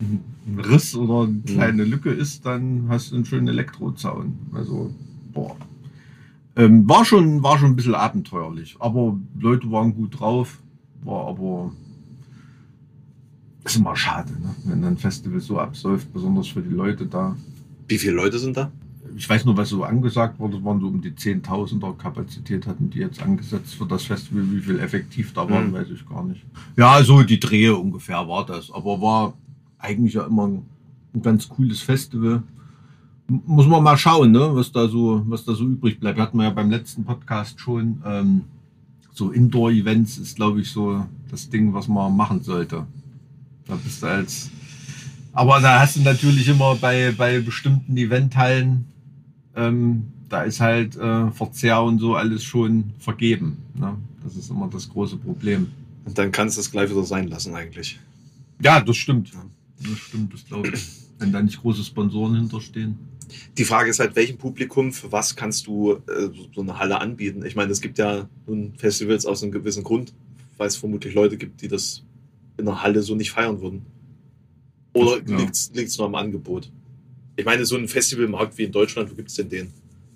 ein 0.00 0.58
Riss 0.58 0.94
oder 0.94 1.28
eine 1.28 1.42
kleine 1.42 1.84
Lücke 1.84 2.10
ist, 2.10 2.46
dann 2.46 2.86
hast 2.88 3.10
du 3.10 3.16
einen 3.16 3.24
schönen 3.24 3.48
Elektrozaun. 3.48 4.38
Also, 4.52 4.92
boah. 5.32 5.56
Ähm, 6.58 6.88
war, 6.88 7.04
schon, 7.04 7.44
war 7.44 7.56
schon 7.56 7.68
ein 7.68 7.76
bisschen 7.76 7.94
abenteuerlich, 7.94 8.76
aber 8.80 9.16
Leute 9.38 9.70
waren 9.70 9.94
gut 9.94 10.18
drauf, 10.18 10.58
war 11.04 11.28
aber 11.28 11.72
ist 13.64 13.76
immer 13.76 13.94
schade, 13.94 14.32
ne? 14.32 14.54
wenn 14.64 14.82
ein 14.84 14.98
Festival 14.98 15.38
so 15.38 15.60
absäuft, 15.60 16.12
besonders 16.12 16.48
für 16.48 16.60
die 16.60 16.74
Leute 16.74 17.06
da. 17.06 17.36
Wie 17.86 17.98
viele 17.98 18.14
Leute 18.14 18.40
sind 18.40 18.56
da? 18.56 18.72
Ich 19.14 19.28
weiß 19.28 19.44
nur, 19.44 19.56
was 19.56 19.68
so 19.68 19.84
angesagt 19.84 20.40
wurde, 20.40 20.62
waren 20.64 20.80
so 20.80 20.88
um 20.88 21.00
die 21.00 21.12
10.000er 21.12 21.96
Kapazität 21.96 22.66
hatten 22.66 22.90
die 22.90 22.98
jetzt 22.98 23.22
angesetzt 23.22 23.74
für 23.74 23.86
das 23.86 24.04
Festival. 24.04 24.44
Wie 24.50 24.60
viel 24.60 24.80
effektiv 24.80 25.32
da 25.34 25.48
waren, 25.48 25.68
mhm. 25.68 25.74
weiß 25.74 25.88
ich 25.90 26.08
gar 26.08 26.24
nicht. 26.24 26.44
Ja, 26.76 27.02
so 27.04 27.22
die 27.22 27.38
Drehe 27.38 27.76
ungefähr 27.76 28.26
war 28.26 28.44
das, 28.44 28.70
aber 28.72 29.00
war 29.00 29.34
eigentlich 29.78 30.14
ja 30.14 30.26
immer 30.26 30.48
ein, 30.48 30.62
ein 31.14 31.22
ganz 31.22 31.48
cooles 31.48 31.80
Festival 31.80 32.42
muss 33.28 33.66
man 33.66 33.82
mal 33.82 33.98
schauen, 33.98 34.32
ne, 34.32 34.50
was 34.54 34.72
da 34.72 34.88
so, 34.88 35.22
was 35.26 35.44
da 35.44 35.54
so 35.54 35.64
übrig 35.64 36.00
bleibt. 36.00 36.18
Hatten 36.18 36.38
wir 36.38 36.44
ja 36.44 36.50
beim 36.50 36.70
letzten 36.70 37.04
Podcast 37.04 37.60
schon. 37.60 38.02
Ähm, 38.04 38.44
so 39.12 39.30
Indoor-Events 39.30 40.18
ist, 40.18 40.36
glaube 40.36 40.60
ich, 40.60 40.70
so 40.70 41.04
das 41.30 41.50
Ding, 41.50 41.74
was 41.74 41.88
man 41.88 42.16
machen 42.16 42.42
sollte. 42.42 42.86
Da 43.66 43.74
bist 43.74 44.02
du 44.02 44.06
als. 44.06 44.50
Aber 45.32 45.60
da 45.60 45.80
hast 45.80 45.96
du 45.96 46.00
natürlich 46.00 46.48
immer 46.48 46.74
bei, 46.76 47.12
bei 47.16 47.40
bestimmten 47.40 47.96
Eventhallen, 47.96 48.86
ähm, 49.54 50.04
da 50.28 50.42
ist 50.42 50.60
halt 50.60 50.96
äh, 50.96 51.30
Verzehr 51.30 51.82
und 51.82 51.98
so 51.98 52.14
alles 52.14 52.44
schon 52.44 52.92
vergeben. 52.98 53.58
Ne? 53.74 53.94
Das 54.22 54.36
ist 54.36 54.50
immer 54.50 54.68
das 54.68 54.88
große 54.88 55.16
Problem. 55.16 55.68
Und 56.04 56.16
dann 56.16 56.32
kannst 56.32 56.56
du 56.56 56.60
es 56.60 56.70
gleich 56.70 56.90
wieder 56.90 57.04
sein 57.04 57.28
lassen, 57.28 57.54
eigentlich. 57.54 57.98
Ja, 58.62 58.80
das 58.80 58.96
stimmt. 58.96 59.32
Das 59.80 59.98
stimmt, 59.98 60.32
das 60.32 60.44
glaube 60.44 60.68
ich. 60.68 61.07
Wenn 61.18 61.32
da 61.32 61.42
nicht 61.42 61.60
große 61.60 61.84
Sponsoren 61.84 62.36
hinterstehen. 62.36 62.98
Die 63.56 63.64
Frage 63.64 63.90
ist 63.90 63.98
halt, 63.98 64.16
welchem 64.16 64.38
Publikum, 64.38 64.92
für 64.92 65.12
was 65.12 65.36
kannst 65.36 65.66
du 65.66 65.94
äh, 65.94 66.30
so 66.54 66.62
eine 66.62 66.78
Halle 66.78 67.00
anbieten? 67.00 67.44
Ich 67.44 67.56
meine, 67.56 67.72
es 67.72 67.80
gibt 67.80 67.98
ja 67.98 68.28
nun 68.46 68.74
Festivals 68.76 69.26
aus 69.26 69.42
einem 69.42 69.52
gewissen 69.52 69.84
Grund, 69.84 70.14
weil 70.56 70.68
es 70.68 70.76
vermutlich 70.76 71.14
Leute 71.14 71.36
gibt, 71.36 71.60
die 71.60 71.68
das 71.68 72.02
in 72.56 72.66
einer 72.66 72.82
Halle 72.82 73.02
so 73.02 73.14
nicht 73.14 73.30
feiern 73.30 73.60
würden. 73.60 73.84
Oder 74.92 75.22
ja. 75.26 75.36
liegt 75.36 75.54
es 75.54 75.98
nur 75.98 76.06
am 76.06 76.14
Angebot? 76.14 76.70
Ich 77.36 77.44
meine, 77.44 77.64
so 77.64 77.76
ein 77.76 77.86
Festivalmarkt 77.86 78.58
wie 78.58 78.64
in 78.64 78.72
Deutschland, 78.72 79.10
wo 79.10 79.14
gibt 79.14 79.28
es 79.28 79.36
denn 79.36 79.48
den? 79.48 79.72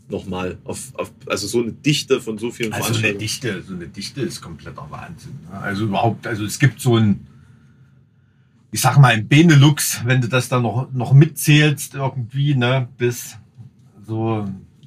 Nochmal, 0.08 0.58
auf, 0.64 0.92
auf, 0.94 1.12
also 1.26 1.46
so 1.46 1.62
eine 1.62 1.72
Dichte 1.72 2.20
von 2.20 2.36
so 2.36 2.50
vielen 2.50 2.72
also 2.72 2.86
Veranstaltungen. 2.86 3.14
Eine 3.14 3.18
Dichte, 3.18 3.62
so 3.62 3.74
eine 3.74 3.88
Dichte 3.88 4.20
ist 4.22 4.40
kompletter 4.40 4.86
Wahnsinn. 4.90 5.38
Ne? 5.50 5.58
Also 5.58 5.84
überhaupt, 5.84 6.26
also 6.26 6.44
es 6.44 6.58
gibt 6.58 6.80
so 6.80 6.96
ein, 6.96 7.26
ich 8.72 8.80
sag 8.80 8.98
mal, 8.98 9.16
im 9.16 9.28
Benelux, 9.28 10.00
wenn 10.06 10.22
du 10.22 10.28
das 10.28 10.48
dann 10.48 10.62
noch, 10.62 10.90
noch 10.92 11.12
mitzählst, 11.12 11.94
irgendwie, 11.94 12.54
ne, 12.54 12.88
bis 12.96 13.36
so 14.06 14.46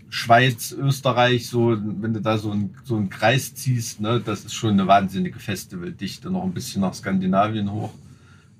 Schweiz, 0.09 0.71
Österreich, 0.71 1.47
so, 1.47 1.77
wenn 2.01 2.13
du 2.13 2.19
da 2.19 2.39
so, 2.39 2.51
ein, 2.51 2.73
so 2.83 2.95
einen 2.97 3.11
Kreis 3.11 3.53
ziehst, 3.53 4.01
ne, 4.01 4.19
das 4.19 4.43
ist 4.43 4.55
schon 4.55 4.71
eine 4.71 4.87
wahnsinnige 4.87 5.39
Festivaldichte, 5.39 6.31
noch 6.31 6.43
ein 6.43 6.53
bisschen 6.53 6.81
nach 6.81 6.95
Skandinavien 6.95 7.71
hoch. 7.71 7.91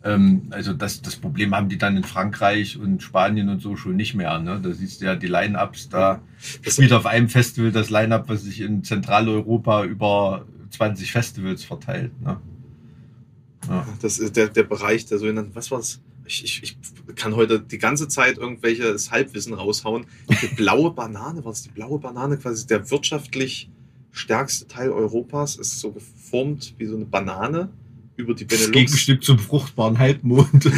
Ähm, 0.04 0.44
also 0.52 0.74
das, 0.74 1.02
das 1.02 1.16
Problem 1.16 1.56
haben 1.56 1.70
die 1.70 1.80
dann 1.80 1.98
in 1.98 2.04
Frankreich 2.04 2.78
und 2.78 3.02
Spanien 3.02 3.50
und 3.50 3.62
so 3.62 3.76
schon 3.76 3.96
nicht 3.96 4.14
mehr. 4.14 4.38
Ne? 4.38 4.60
Da 4.62 4.72
siehst 4.74 5.02
du 5.02 5.06
ja 5.06 5.16
die 5.16 5.28
Line-Ups, 5.28 5.90
da 5.90 6.22
spielt 6.62 6.94
auf 6.94 7.08
einem 7.08 7.30
Festival 7.30 7.72
das 7.72 7.90
Line-Up, 7.90 8.30
was 8.30 8.44
sich 8.44 8.62
in 8.62 8.84
Zentraleuropa 8.84 9.86
über 9.86 10.46
20 10.70 11.12
Festivals 11.12 11.64
verteilt. 11.64 12.12
Ne? 12.22 12.38
Ja. 13.70 13.88
Das 14.02 14.20
ist 14.20 14.36
der, 14.36 14.48
der 14.48 14.64
Bereich 14.64 15.06
der 15.06 15.20
sogenannten, 15.20 15.56
was 15.56 15.72
war 15.72 15.80
das? 15.80 16.02
Ich, 16.28 16.44
ich, 16.44 16.64
ich 16.64 17.16
kann 17.16 17.36
heute 17.36 17.60
die 17.60 17.78
ganze 17.78 18.08
Zeit 18.08 18.38
irgendwelches 18.38 19.12
Halbwissen 19.12 19.54
raushauen. 19.54 20.08
Die 20.42 20.48
blaue 20.48 20.92
Banane, 20.92 21.46
was 21.46 21.58
ist 21.58 21.66
die 21.68 21.72
blaue 21.72 22.00
Banane? 22.00 22.38
Quasi 22.38 22.66
der 22.66 22.90
wirtschaftlich 22.90 23.70
stärkste 24.12 24.68
Teil 24.68 24.90
Europas 24.90 25.56
ist 25.58 25.80
so 25.80 25.92
geformt 25.92 26.74
wie 26.78 26.86
so 26.86 26.96
eine 26.96 27.06
Banane 27.06 27.70
über 28.16 28.34
die 28.34 28.46
Benelux. 28.46 28.72
Das 28.72 28.72
Gegenstück 28.72 29.24
zum 29.24 29.38
fruchtbaren 29.38 30.00
Halbmond? 30.00 30.66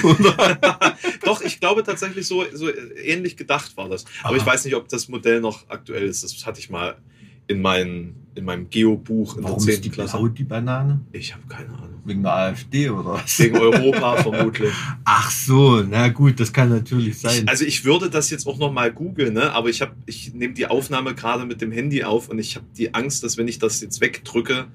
Doch, 1.23 1.41
ich 1.41 1.59
glaube 1.59 1.83
tatsächlich 1.83 2.27
so, 2.27 2.43
so 2.53 2.69
ähnlich 3.03 3.37
gedacht 3.37 3.77
war 3.77 3.89
das. 3.89 4.05
Aber 4.23 4.31
Aha. 4.31 4.37
ich 4.37 4.45
weiß 4.45 4.65
nicht, 4.65 4.75
ob 4.75 4.89
das 4.89 5.07
Modell 5.07 5.39
noch 5.39 5.69
aktuell 5.69 6.03
ist. 6.03 6.23
Das 6.23 6.45
hatte 6.45 6.59
ich 6.59 6.69
mal 6.69 6.97
in, 7.47 7.61
mein, 7.61 8.15
in 8.35 8.45
meinem 8.45 8.69
Geobuch 8.69 9.37
in 9.37 9.43
Warum 9.43 9.57
der 9.57 9.65
10. 9.65 9.73
Ist 9.73 9.85
die 9.85 9.89
Klasse. 9.89 10.17
Blau, 10.17 10.27
die 10.27 10.43
Banane? 10.43 11.01
Ich 11.11 11.33
habe 11.33 11.43
keine 11.47 11.69
Ahnung. 11.69 12.01
Wegen 12.05 12.23
der 12.23 12.33
AfD 12.33 12.89
oder 12.89 13.13
was? 13.13 13.39
Wegen 13.39 13.57
Europa 13.57 14.17
vermutlich. 14.23 14.71
Ach 15.03 15.29
so, 15.29 15.83
na 15.83 16.07
gut, 16.09 16.39
das 16.39 16.53
kann 16.53 16.69
natürlich 16.69 17.19
sein. 17.19 17.43
Ich, 17.43 17.49
also 17.49 17.65
ich 17.65 17.83
würde 17.83 18.09
das 18.09 18.29
jetzt 18.29 18.47
auch 18.47 18.57
nochmal 18.57 18.91
googeln, 18.91 19.33
ne? 19.33 19.51
aber 19.51 19.69
ich, 19.69 19.83
ich 20.05 20.33
nehme 20.33 20.53
die 20.53 20.67
Aufnahme 20.67 21.15
gerade 21.15 21.45
mit 21.45 21.61
dem 21.61 21.71
Handy 21.71 22.03
auf 22.03 22.29
und 22.29 22.39
ich 22.39 22.55
habe 22.55 22.65
die 22.77 22.93
Angst, 22.93 23.23
dass 23.23 23.37
wenn 23.37 23.47
ich 23.47 23.59
das 23.59 23.81
jetzt 23.81 23.99
wegdrücke, 23.99 24.67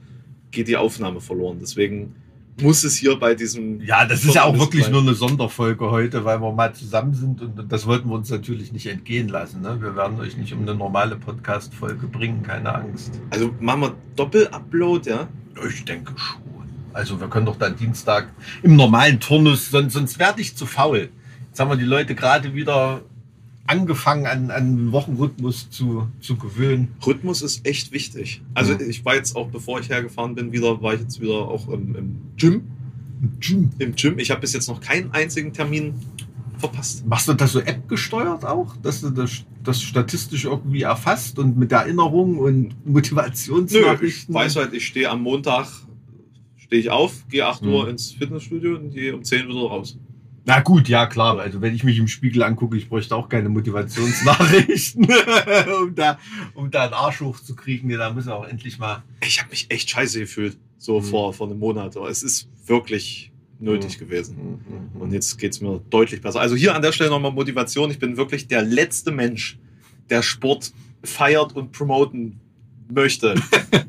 geht 0.50 0.68
die 0.68 0.76
Aufnahme 0.76 1.20
verloren. 1.20 1.58
Deswegen 1.60 2.14
muss 2.60 2.84
es 2.84 2.96
hier 2.96 3.18
bei 3.18 3.34
diesem. 3.34 3.80
Ja, 3.80 4.04
das 4.04 4.24
ist 4.24 4.34
ja 4.34 4.44
auch 4.44 4.58
wirklich 4.58 4.88
nur 4.90 5.00
eine 5.00 5.14
Sonderfolge 5.14 5.90
heute, 5.90 6.24
weil 6.24 6.40
wir 6.40 6.52
mal 6.52 6.74
zusammen 6.74 7.14
sind 7.14 7.40
und 7.40 7.72
das 7.72 7.86
wollten 7.86 8.08
wir 8.08 8.14
uns 8.14 8.30
natürlich 8.30 8.72
nicht 8.72 8.86
entgehen 8.86 9.28
lassen. 9.28 9.62
Ne? 9.62 9.80
Wir 9.80 9.96
werden 9.96 10.20
euch 10.20 10.36
nicht 10.36 10.52
um 10.52 10.62
eine 10.62 10.74
normale 10.74 11.16
Podcast-Folge 11.16 12.06
bringen, 12.06 12.42
keine 12.42 12.74
Angst. 12.74 13.20
Also 13.30 13.54
machen 13.60 13.80
wir 13.80 13.94
Doppel-Upload, 14.16 15.08
ja? 15.08 15.28
Ich 15.68 15.84
denke 15.84 16.12
schon. 16.16 16.42
Also 16.92 17.18
wir 17.20 17.28
können 17.28 17.46
doch 17.46 17.56
dann 17.56 17.76
Dienstag 17.76 18.28
im 18.62 18.76
normalen 18.76 19.18
Turnus, 19.18 19.70
sonst, 19.70 19.94
sonst 19.94 20.18
werde 20.18 20.42
ich 20.42 20.56
zu 20.56 20.66
faul. 20.66 21.08
Jetzt 21.48 21.58
haben 21.58 21.70
wir 21.70 21.76
die 21.76 21.84
Leute 21.84 22.14
gerade 22.14 22.54
wieder 22.54 23.00
angefangen 23.66 24.26
an, 24.26 24.50
an 24.50 24.92
Wochenrhythmus 24.92 25.70
zu, 25.70 26.08
zu 26.20 26.36
gewöhnen. 26.36 26.88
Rhythmus 27.06 27.42
ist 27.42 27.66
echt 27.66 27.92
wichtig. 27.92 28.42
Also 28.54 28.72
ja. 28.72 28.80
ich 28.80 29.04
war 29.04 29.14
jetzt 29.14 29.36
auch, 29.36 29.48
bevor 29.48 29.80
ich 29.80 29.88
hergefahren 29.88 30.34
bin, 30.34 30.52
wieder, 30.52 30.82
war 30.82 30.94
ich 30.94 31.00
jetzt 31.00 31.20
wieder 31.20 31.48
auch 31.48 31.68
im, 31.68 31.94
im 31.94 32.20
Gym. 32.36 32.62
Im 33.20 33.40
Gym? 33.40 33.70
Im 33.78 33.94
Gym. 33.94 34.18
Ich 34.18 34.30
habe 34.30 34.40
bis 34.40 34.52
jetzt 34.52 34.68
noch 34.68 34.80
keinen 34.80 35.12
einzigen 35.12 35.52
Termin 35.52 35.94
verpasst. 36.58 37.06
Machst 37.06 37.28
du 37.28 37.34
das 37.34 37.52
so 37.52 37.60
App 37.60 37.88
gesteuert 37.88 38.44
auch, 38.44 38.76
dass 38.78 39.00
du 39.00 39.10
das, 39.10 39.44
das 39.62 39.80
statistisch 39.80 40.44
irgendwie 40.44 40.82
erfasst 40.82 41.38
und 41.38 41.56
mit 41.56 41.70
Erinnerung 41.72 42.38
und 42.38 42.74
Motivationsnachrichten? 42.86 44.32
Nö, 44.32 44.38
ich 44.40 44.44
weiß 44.44 44.56
halt, 44.56 44.72
ich 44.72 44.86
stehe 44.86 45.08
am 45.10 45.22
Montag, 45.22 45.68
stehe 46.56 46.80
ich 46.80 46.90
auf, 46.90 47.28
gehe 47.28 47.46
8 47.46 47.62
Uhr 47.62 47.84
mhm. 47.84 47.90
ins 47.90 48.12
Fitnessstudio 48.12 48.76
und 48.76 48.90
gehe 48.90 49.14
um 49.14 49.22
10 49.22 49.48
wieder 49.48 49.60
raus. 49.60 49.98
Na 50.44 50.60
gut, 50.60 50.88
ja 50.88 51.06
klar. 51.06 51.38
Also 51.38 51.60
wenn 51.60 51.74
ich 51.74 51.84
mich 51.84 51.98
im 51.98 52.08
Spiegel 52.08 52.42
angucke, 52.42 52.76
ich 52.76 52.88
bräuchte 52.88 53.14
auch 53.14 53.28
keine 53.28 53.48
Motivationsnachrichten, 53.48 55.04
um, 55.82 55.94
da, 55.94 56.18
um 56.54 56.70
da 56.70 56.84
einen 56.84 56.94
Arsch 56.94 57.20
hochzukriegen. 57.20 57.88
Ja, 57.90 57.98
da 57.98 58.12
muss 58.12 58.26
er 58.26 58.36
auch 58.36 58.46
endlich 58.46 58.78
mal. 58.78 59.04
Ich 59.24 59.40
habe 59.40 59.50
mich 59.50 59.70
echt 59.70 59.90
scheiße 59.90 60.18
gefühlt, 60.20 60.58
so 60.78 60.98
mhm. 60.98 61.04
vor, 61.04 61.32
vor 61.32 61.46
einem 61.48 61.58
Monat. 61.58 61.96
Aber 61.96 62.08
es 62.08 62.22
ist 62.22 62.48
wirklich 62.66 63.32
nötig 63.60 63.98
gewesen. 63.98 64.58
Mhm. 64.94 65.00
Und 65.00 65.12
jetzt 65.12 65.38
geht 65.38 65.52
es 65.52 65.60
mir 65.60 65.80
deutlich 65.90 66.20
besser. 66.20 66.40
Also 66.40 66.56
hier 66.56 66.74
an 66.74 66.82
der 66.82 66.92
Stelle 66.92 67.10
nochmal 67.10 67.32
Motivation. 67.32 67.90
Ich 67.90 67.98
bin 67.98 68.16
wirklich 68.16 68.48
der 68.48 68.62
letzte 68.62 69.12
Mensch, 69.12 69.58
der 70.10 70.22
Sport 70.22 70.72
feiert 71.04 71.54
und 71.54 71.70
promoten 71.70 72.40
möchte. 72.92 73.36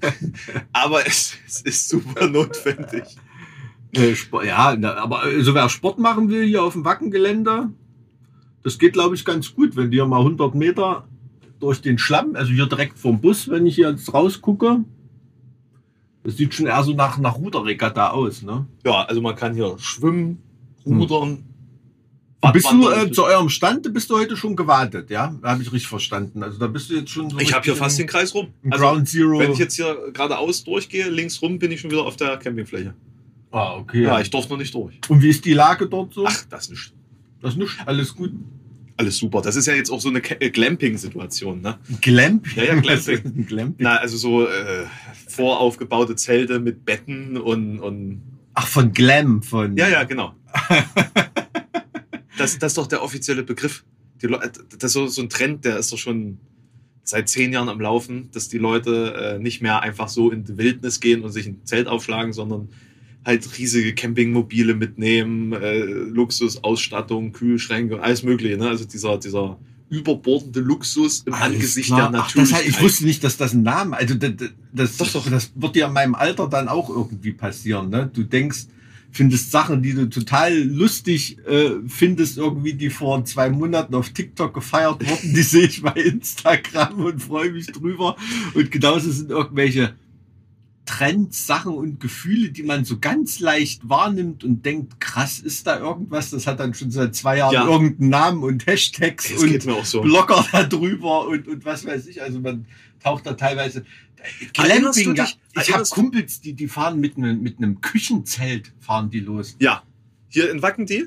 Aber 0.71 1.05
es, 1.07 1.33
es 1.47 1.61
ist 1.61 1.89
super 1.89 2.27
notwendig. 2.27 3.03
Äh, 3.93 4.15
Sport, 4.15 4.45
ja, 4.45 4.75
aber 4.97 5.21
also 5.21 5.53
wer 5.53 5.69
Sport 5.69 5.99
machen 5.99 6.29
will 6.29 6.45
hier 6.45 6.63
auf 6.63 6.73
dem 6.73 6.83
Wackengelände, 6.85 7.69
das 8.63 8.79
geht, 8.79 8.93
glaube 8.93 9.15
ich, 9.15 9.25
ganz 9.25 9.53
gut, 9.53 9.75
wenn 9.75 9.91
die 9.91 9.97
hier 9.97 10.05
mal 10.05 10.19
100 10.19 10.55
Meter 10.55 11.07
durch 11.59 11.81
den 11.81 11.97
Schlamm, 11.97 12.35
also 12.35 12.51
hier 12.51 12.65
direkt 12.65 12.97
vom 12.97 13.21
Bus, 13.21 13.49
wenn 13.49 13.65
ich 13.65 13.75
hier 13.75 13.89
jetzt 13.91 14.13
rausgucke, 14.13 14.83
das 16.23 16.37
sieht 16.37 16.53
schon 16.53 16.67
eher 16.67 16.83
so 16.83 16.93
nach, 16.93 17.17
nach 17.17 17.35
Ruderregatta 17.35 18.11
aus. 18.11 18.41
Ne? 18.43 18.65
Ja, 18.85 19.03
also 19.03 19.21
man 19.21 19.35
kann 19.35 19.53
hier 19.53 19.75
schwimmen, 19.77 20.41
Hm. 20.85 20.99
rudern. 20.99 21.43
Bist 22.51 22.69
du 22.69 22.89
äh, 22.89 23.09
zu 23.09 23.23
eurem 23.23 23.47
Stand, 23.47 23.93
bist 23.93 24.09
du 24.09 24.17
heute 24.17 24.35
schon 24.35 24.57
gewartet, 24.57 25.09
ja? 25.09 25.33
Habe 25.43 25.61
ich 25.61 25.71
richtig 25.71 25.87
verstanden. 25.87 26.43
Also 26.43 26.59
da 26.59 26.67
bist 26.67 26.89
du 26.89 26.95
jetzt 26.95 27.09
schon 27.09 27.29
so. 27.29 27.39
ich 27.39 27.53
habe 27.53 27.63
hier 27.63 27.75
fast 27.75 27.97
den 27.99 28.07
Kreis 28.07 28.33
rum. 28.33 28.47
Also, 28.69 28.83
Ground 28.83 29.07
Zero. 29.07 29.39
wenn 29.39 29.53
ich 29.53 29.59
jetzt 29.59 29.77
hier 29.77 29.95
geradeaus 30.11 30.61
durchgehe, 30.65 31.07
links 31.09 31.41
rum, 31.41 31.57
bin 31.57 31.71
ich 31.71 31.79
schon 31.79 31.89
wieder 31.89 32.03
auf 32.03 32.17
der 32.17 32.35
Campingfläche. 32.35 32.93
Ah, 33.53 33.77
okay. 33.77 34.03
Ja, 34.03 34.19
ich 34.19 34.29
durfte 34.29 34.51
noch 34.51 34.59
nicht 34.59 34.73
durch. 34.73 34.99
Und 35.07 35.21
wie 35.21 35.29
ist 35.29 35.45
die 35.45 35.53
Lage 35.53 35.87
dort 35.87 36.13
so? 36.13 36.25
Ach, 36.25 36.43
das 36.49 36.65
ist 36.65 36.69
nicht. 36.71 36.93
das 37.41 37.53
ist 37.53 37.57
nicht 37.57 37.77
alles 37.85 38.15
gut. 38.15 38.31
Alles 38.97 39.17
super. 39.17 39.41
Das 39.41 39.55
ist 39.55 39.65
ja 39.65 39.73
jetzt 39.73 39.89
auch 39.89 39.99
so 39.99 40.09
eine 40.09 40.19
äh, 40.19 40.49
Glamping-Situation, 40.51 41.61
ne? 41.61 41.79
Glamping. 42.01 42.53
Ja, 42.55 42.63
ja, 42.63 42.79
Glamping. 42.79 43.45
Glamping. 43.45 43.75
Na, 43.79 43.95
also 43.95 44.17
so 44.17 44.47
äh, 44.47 44.85
voraufgebaute 45.27 46.15
Zelte 46.15 46.59
mit 46.59 46.85
Betten 46.85 47.37
und, 47.37 47.79
und 47.79 48.21
Ach, 48.53 48.67
von 48.67 48.93
Glam, 48.93 49.41
von. 49.41 49.75
Ja, 49.77 49.87
ja, 49.87 50.03
genau. 50.03 50.35
das, 52.37 52.59
das 52.59 52.71
ist 52.71 52.77
doch 52.77 52.87
der 52.87 53.01
offizielle 53.01 53.43
Begriff. 53.43 53.83
Die 54.21 54.27
das 54.27 54.83
ist 54.83 54.93
so, 54.93 55.07
so 55.07 55.21
ein 55.21 55.29
Trend, 55.29 55.65
der 55.65 55.77
ist 55.77 55.91
doch 55.91 55.97
schon 55.97 56.37
seit 57.03 57.29
zehn 57.29 57.51
Jahren 57.51 57.69
am 57.69 57.81
Laufen, 57.81 58.29
dass 58.31 58.47
die 58.47 58.59
Leute 58.59 59.35
äh, 59.35 59.39
nicht 59.39 59.61
mehr 59.61 59.81
einfach 59.81 60.07
so 60.07 60.31
in 60.31 60.43
die 60.43 60.57
Wildnis 60.57 60.99
gehen 60.99 61.23
und 61.23 61.31
sich 61.31 61.47
ein 61.47 61.65
Zelt 61.65 61.87
aufschlagen, 61.87 62.31
sondern 62.31 62.69
halt 63.25 63.57
riesige 63.57 63.93
Campingmobile 63.95 64.73
mitnehmen, 64.73 65.53
äh, 65.53 65.79
Luxusausstattung, 65.79 67.31
Kühlschränke, 67.31 68.01
alles 68.01 68.23
mögliche. 68.23 68.57
Ne? 68.57 68.67
Also 68.67 68.85
dieser, 68.85 69.17
dieser 69.17 69.57
überbordende 69.89 70.59
Luxus 70.59 71.23
im 71.25 71.33
Alles 71.33 71.55
Angesicht 71.55 71.87
klar. 71.87 72.11
der 72.11 72.21
Natürlichkeit. 72.21 72.59
heißt, 72.59 72.69
ich 72.69 72.81
wusste 72.81 73.05
nicht, 73.05 73.23
dass 73.23 73.37
das 73.37 73.53
ein 73.53 73.63
Name, 73.63 73.95
also 73.95 74.15
das, 74.15 74.31
das, 74.73 74.97
Doch, 74.97 75.11
doch. 75.13 75.29
das 75.29 75.51
wird 75.55 75.75
ja 75.75 75.87
in 75.87 75.93
meinem 75.93 76.15
Alter 76.15 76.47
dann 76.47 76.67
auch 76.67 76.89
irgendwie 76.89 77.31
passieren. 77.31 77.89
Ne? 77.89 78.09
Du 78.11 78.23
denkst, 78.23 78.65
findest 79.11 79.51
Sachen, 79.51 79.83
die 79.83 79.93
du 79.93 80.09
total 80.09 80.57
lustig 80.57 81.37
äh, 81.45 81.71
findest, 81.87 82.37
irgendwie, 82.37 82.73
die 82.73 82.89
vor 82.89 83.23
zwei 83.25 83.49
Monaten 83.49 83.93
auf 83.93 84.09
TikTok 84.09 84.53
gefeiert 84.53 85.07
wurden, 85.07 85.33
die 85.35 85.43
sehe 85.43 85.67
ich 85.67 85.83
bei 85.83 85.93
Instagram 85.93 86.99
und 86.99 87.21
freue 87.21 87.51
mich 87.51 87.67
drüber. 87.67 88.15
Und 88.55 88.71
genauso 88.71 89.11
sind 89.11 89.29
irgendwelche 89.29 89.93
Trends, 90.97 91.47
Sachen 91.47 91.73
und 91.73 91.99
Gefühle, 91.99 92.49
die 92.51 92.63
man 92.63 92.85
so 92.85 92.99
ganz 92.99 93.39
leicht 93.39 93.87
wahrnimmt 93.89 94.43
und 94.43 94.63
denkt, 94.65 94.99
krass, 94.99 95.39
ist 95.39 95.65
da 95.65 95.79
irgendwas? 95.79 96.29
Das 96.29 96.45
hat 96.45 96.59
dann 96.59 96.73
schon 96.73 96.91
seit 96.91 97.15
zwei 97.15 97.37
Jahren 97.37 97.53
Ja. 97.53 97.67
irgendeinen 97.67 98.09
Namen 98.09 98.43
und 98.43 98.67
Hashtags 98.67 99.29
das 99.33 99.41
und 99.43 99.85
so. 99.85 100.01
Blogger 100.01 100.45
da 100.51 100.63
drüber 100.63 101.27
und, 101.27 101.47
und 101.47 101.65
was 101.65 101.85
weiß 101.85 102.05
ich. 102.07 102.21
Also 102.21 102.39
man 102.39 102.65
taucht 103.03 103.25
da 103.25 103.33
teilweise. 103.33 103.85
Glamping, 104.53 105.15
dich- 105.15 105.37
Ich 105.61 105.73
habe 105.73 105.83
Kumpels, 105.89 106.41
die, 106.41 106.53
die 106.53 106.67
fahren 106.67 106.99
mit 106.99 107.17
einem 107.17 107.41
mit 107.41 107.57
einem 107.57 107.81
Küchenzelt, 107.81 108.71
fahren 108.79 109.09
die 109.09 109.19
los. 109.19 109.55
Ja. 109.59 109.83
Hier 110.29 110.51
in 110.51 110.61
Wackendie? 110.61 111.05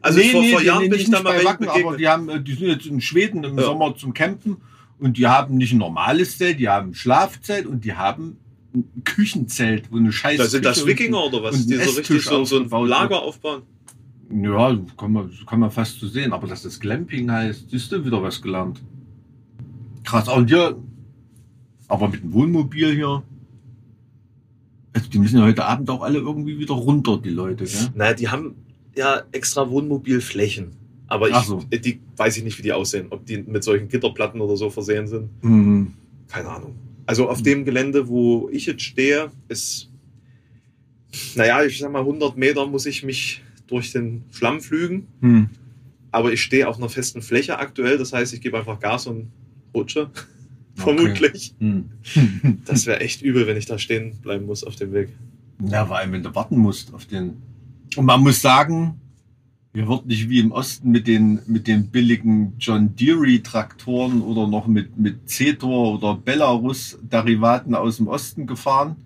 Also 0.00 0.20
vor- 0.20 0.44
vor 0.44 0.62
Jahren 0.62 0.88
bin 0.88 0.98
ich 0.98 1.10
da 1.10 1.22
mal 1.22 1.38
bei 1.38 1.44
Wacken, 1.44 1.64
aber 1.68 1.74
begegnet. 1.74 2.00
die 2.00 2.08
haben, 2.08 2.28
äh, 2.30 2.40
die 2.42 2.54
sind 2.54 2.68
jetzt 2.68 2.86
in 2.86 3.00
Schweden 3.00 3.44
im 3.44 3.58
Ja. 3.58 3.64
Sommer 3.64 3.94
zum 3.96 4.14
Campen 4.14 4.56
und 4.98 5.18
die 5.18 5.26
haben 5.26 5.56
nicht 5.56 5.72
ein 5.72 5.78
normales 5.78 6.38
Zelt, 6.38 6.58
die 6.58 6.68
haben 6.68 6.90
ein 6.90 6.94
Schlafzelt 6.94 7.66
und 7.66 7.84
die 7.84 7.92
haben 7.94 8.38
ein 8.78 9.04
Küchenzelt, 9.04 9.90
wo 9.90 9.96
eine 9.96 10.12
Scheiße. 10.12 10.38
Da 10.38 10.46
sind 10.46 10.64
das 10.64 10.86
Wikinger 10.86 11.24
oder 11.24 11.42
was? 11.42 11.66
Die 11.66 11.76
so 11.76 11.90
richtig 11.90 12.22
so, 12.22 12.44
so 12.44 12.60
ein 12.60 12.86
Lager 12.86 13.22
aufbauen? 13.22 13.62
Ja, 14.30 14.78
kann 14.96 15.12
man, 15.12 15.30
kann 15.46 15.60
man 15.60 15.70
fast 15.70 16.00
so 16.00 16.06
sehen. 16.06 16.32
Aber 16.32 16.46
dass 16.46 16.62
das 16.62 16.78
Glamping 16.78 17.30
heißt, 17.30 17.70
siehst 17.70 17.92
du 17.92 18.04
wieder 18.04 18.22
was 18.22 18.42
gelernt. 18.42 18.80
Krass. 20.04 20.28
Und 20.28 20.48
hier, 20.48 20.76
aber 21.88 22.08
mit 22.08 22.22
dem 22.22 22.32
Wohnmobil 22.32 22.94
hier. 22.94 23.22
Also 24.92 25.08
die 25.10 25.18
müssen 25.18 25.38
ja 25.38 25.44
heute 25.44 25.64
Abend 25.64 25.88
auch 25.90 26.02
alle 26.02 26.18
irgendwie 26.18 26.58
wieder 26.58 26.74
runter, 26.74 27.18
die 27.18 27.30
Leute. 27.30 27.64
Gell? 27.64 27.88
Naja, 27.94 28.14
die 28.14 28.28
haben 28.28 28.54
ja 28.96 29.22
extra 29.32 29.70
Wohnmobilflächen. 29.70 30.72
Aber 31.06 31.30
ich, 31.30 31.36
so. 31.36 31.62
die 31.72 32.00
weiß 32.16 32.36
ich 32.36 32.44
nicht, 32.44 32.58
wie 32.58 32.62
die 32.62 32.72
aussehen. 32.72 33.06
Ob 33.10 33.24
die 33.24 33.38
mit 33.38 33.64
solchen 33.64 33.88
Gitterplatten 33.88 34.40
oder 34.40 34.56
so 34.56 34.68
versehen 34.68 35.06
sind. 35.06 35.30
Mhm. 35.42 35.94
Keine 36.28 36.50
Ahnung. 36.50 36.74
Also 37.08 37.26
auf 37.26 37.40
dem 37.40 37.64
Gelände, 37.64 38.06
wo 38.08 38.50
ich 38.52 38.66
jetzt 38.66 38.82
stehe, 38.82 39.30
ist, 39.48 39.88
naja, 41.36 41.64
ich 41.64 41.78
sag 41.78 41.90
mal, 41.90 42.00
100 42.00 42.36
Meter 42.36 42.66
muss 42.66 42.84
ich 42.84 43.02
mich 43.02 43.42
durch 43.66 43.92
den 43.92 44.24
Schlamm 44.30 44.60
flügen. 44.60 45.06
Hm. 45.22 45.48
Aber 46.10 46.34
ich 46.34 46.42
stehe 46.42 46.68
auf 46.68 46.76
einer 46.76 46.90
festen 46.90 47.22
Fläche 47.22 47.58
aktuell. 47.58 47.96
Das 47.96 48.12
heißt, 48.12 48.34
ich 48.34 48.42
gebe 48.42 48.58
einfach 48.58 48.78
Gas 48.78 49.06
und 49.06 49.30
rutsche. 49.74 50.10
Okay. 50.10 50.20
Vermutlich. 50.74 51.54
Hm. 51.58 51.88
Das 52.66 52.84
wäre 52.84 53.00
echt 53.00 53.22
übel, 53.22 53.46
wenn 53.46 53.56
ich 53.56 53.64
da 53.64 53.78
stehen 53.78 54.18
bleiben 54.20 54.44
muss 54.44 54.62
auf 54.62 54.76
dem 54.76 54.92
Weg. 54.92 55.08
Ja, 55.66 55.86
vor 55.86 55.96
allem, 55.96 56.12
wenn 56.12 56.22
du 56.22 56.34
warten 56.34 56.58
musst 56.58 56.92
auf 56.92 57.06
den. 57.06 57.38
Und 57.96 58.04
man 58.04 58.20
muss 58.20 58.42
sagen, 58.42 59.00
hier 59.78 59.86
wird 59.88 60.06
nicht 60.06 60.28
wie 60.28 60.40
im 60.40 60.50
Osten 60.50 60.90
mit 60.90 61.06
den, 61.06 61.40
mit 61.46 61.68
den 61.68 61.86
billigen 61.88 62.54
John 62.58 62.96
Deere 62.96 63.40
Traktoren 63.42 64.22
oder 64.22 64.48
noch 64.48 64.66
mit, 64.66 64.98
mit 64.98 65.30
Zetor 65.30 65.94
oder 65.94 66.16
Belarus 66.16 66.98
Derivaten 67.00 67.76
aus 67.76 67.98
dem 67.98 68.08
Osten 68.08 68.46
gefahren. 68.48 68.96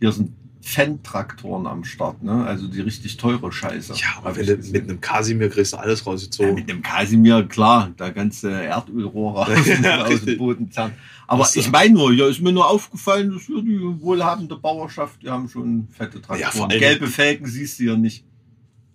Hier 0.00 0.10
sind 0.10 0.30
Fendt-Traktoren 0.62 1.66
am 1.66 1.84
Start, 1.84 2.22
ne? 2.22 2.44
Also 2.46 2.66
die 2.66 2.80
richtig 2.80 3.18
teure 3.18 3.52
Scheiße. 3.52 3.92
Ja, 3.94 4.06
aber 4.22 4.34
wenn 4.36 4.46
du 4.46 4.56
mit 4.70 4.84
einem 4.88 5.00
Kasimir 5.02 5.50
kriegst 5.50 5.74
du 5.74 5.76
alles 5.76 6.00
ja, 6.00 6.06
rausgezogen. 6.12 6.54
mit 6.54 6.68
dem 6.70 6.82
Kasimir, 6.82 7.42
klar, 7.44 7.90
da 7.98 8.08
ganze 8.08 8.50
Erdölrohre 8.50 9.46
aus, 9.54 9.64
dem- 9.64 9.84
Ja, 9.84 10.00
aus 10.02 10.08
dem 10.08 10.12
richtig. 10.14 10.38
Boden 10.38 10.70
zerren. 10.70 10.92
Aber 11.26 11.46
ich 11.54 11.70
meine 11.70 11.92
nur, 11.94 12.12
hier 12.14 12.28
ist 12.28 12.40
mir 12.40 12.52
nur 12.52 12.68
aufgefallen, 12.70 13.32
dass 13.32 13.42
hier 13.42 13.60
die 13.60 13.80
wohlhabende 14.00 14.56
Bauerschaft, 14.56 15.20
die 15.22 15.28
haben 15.28 15.48
schon 15.48 15.88
fette 15.90 16.18
Ja, 16.18 16.22
vor 16.22 16.36
Traktoren. 16.38 16.70
allem- 16.70 16.80
Gelbe 16.80 17.06
Felgen 17.08 17.46
siehst 17.46 17.78
du 17.78 17.82
hier 17.84 17.96
nicht. 17.98 18.24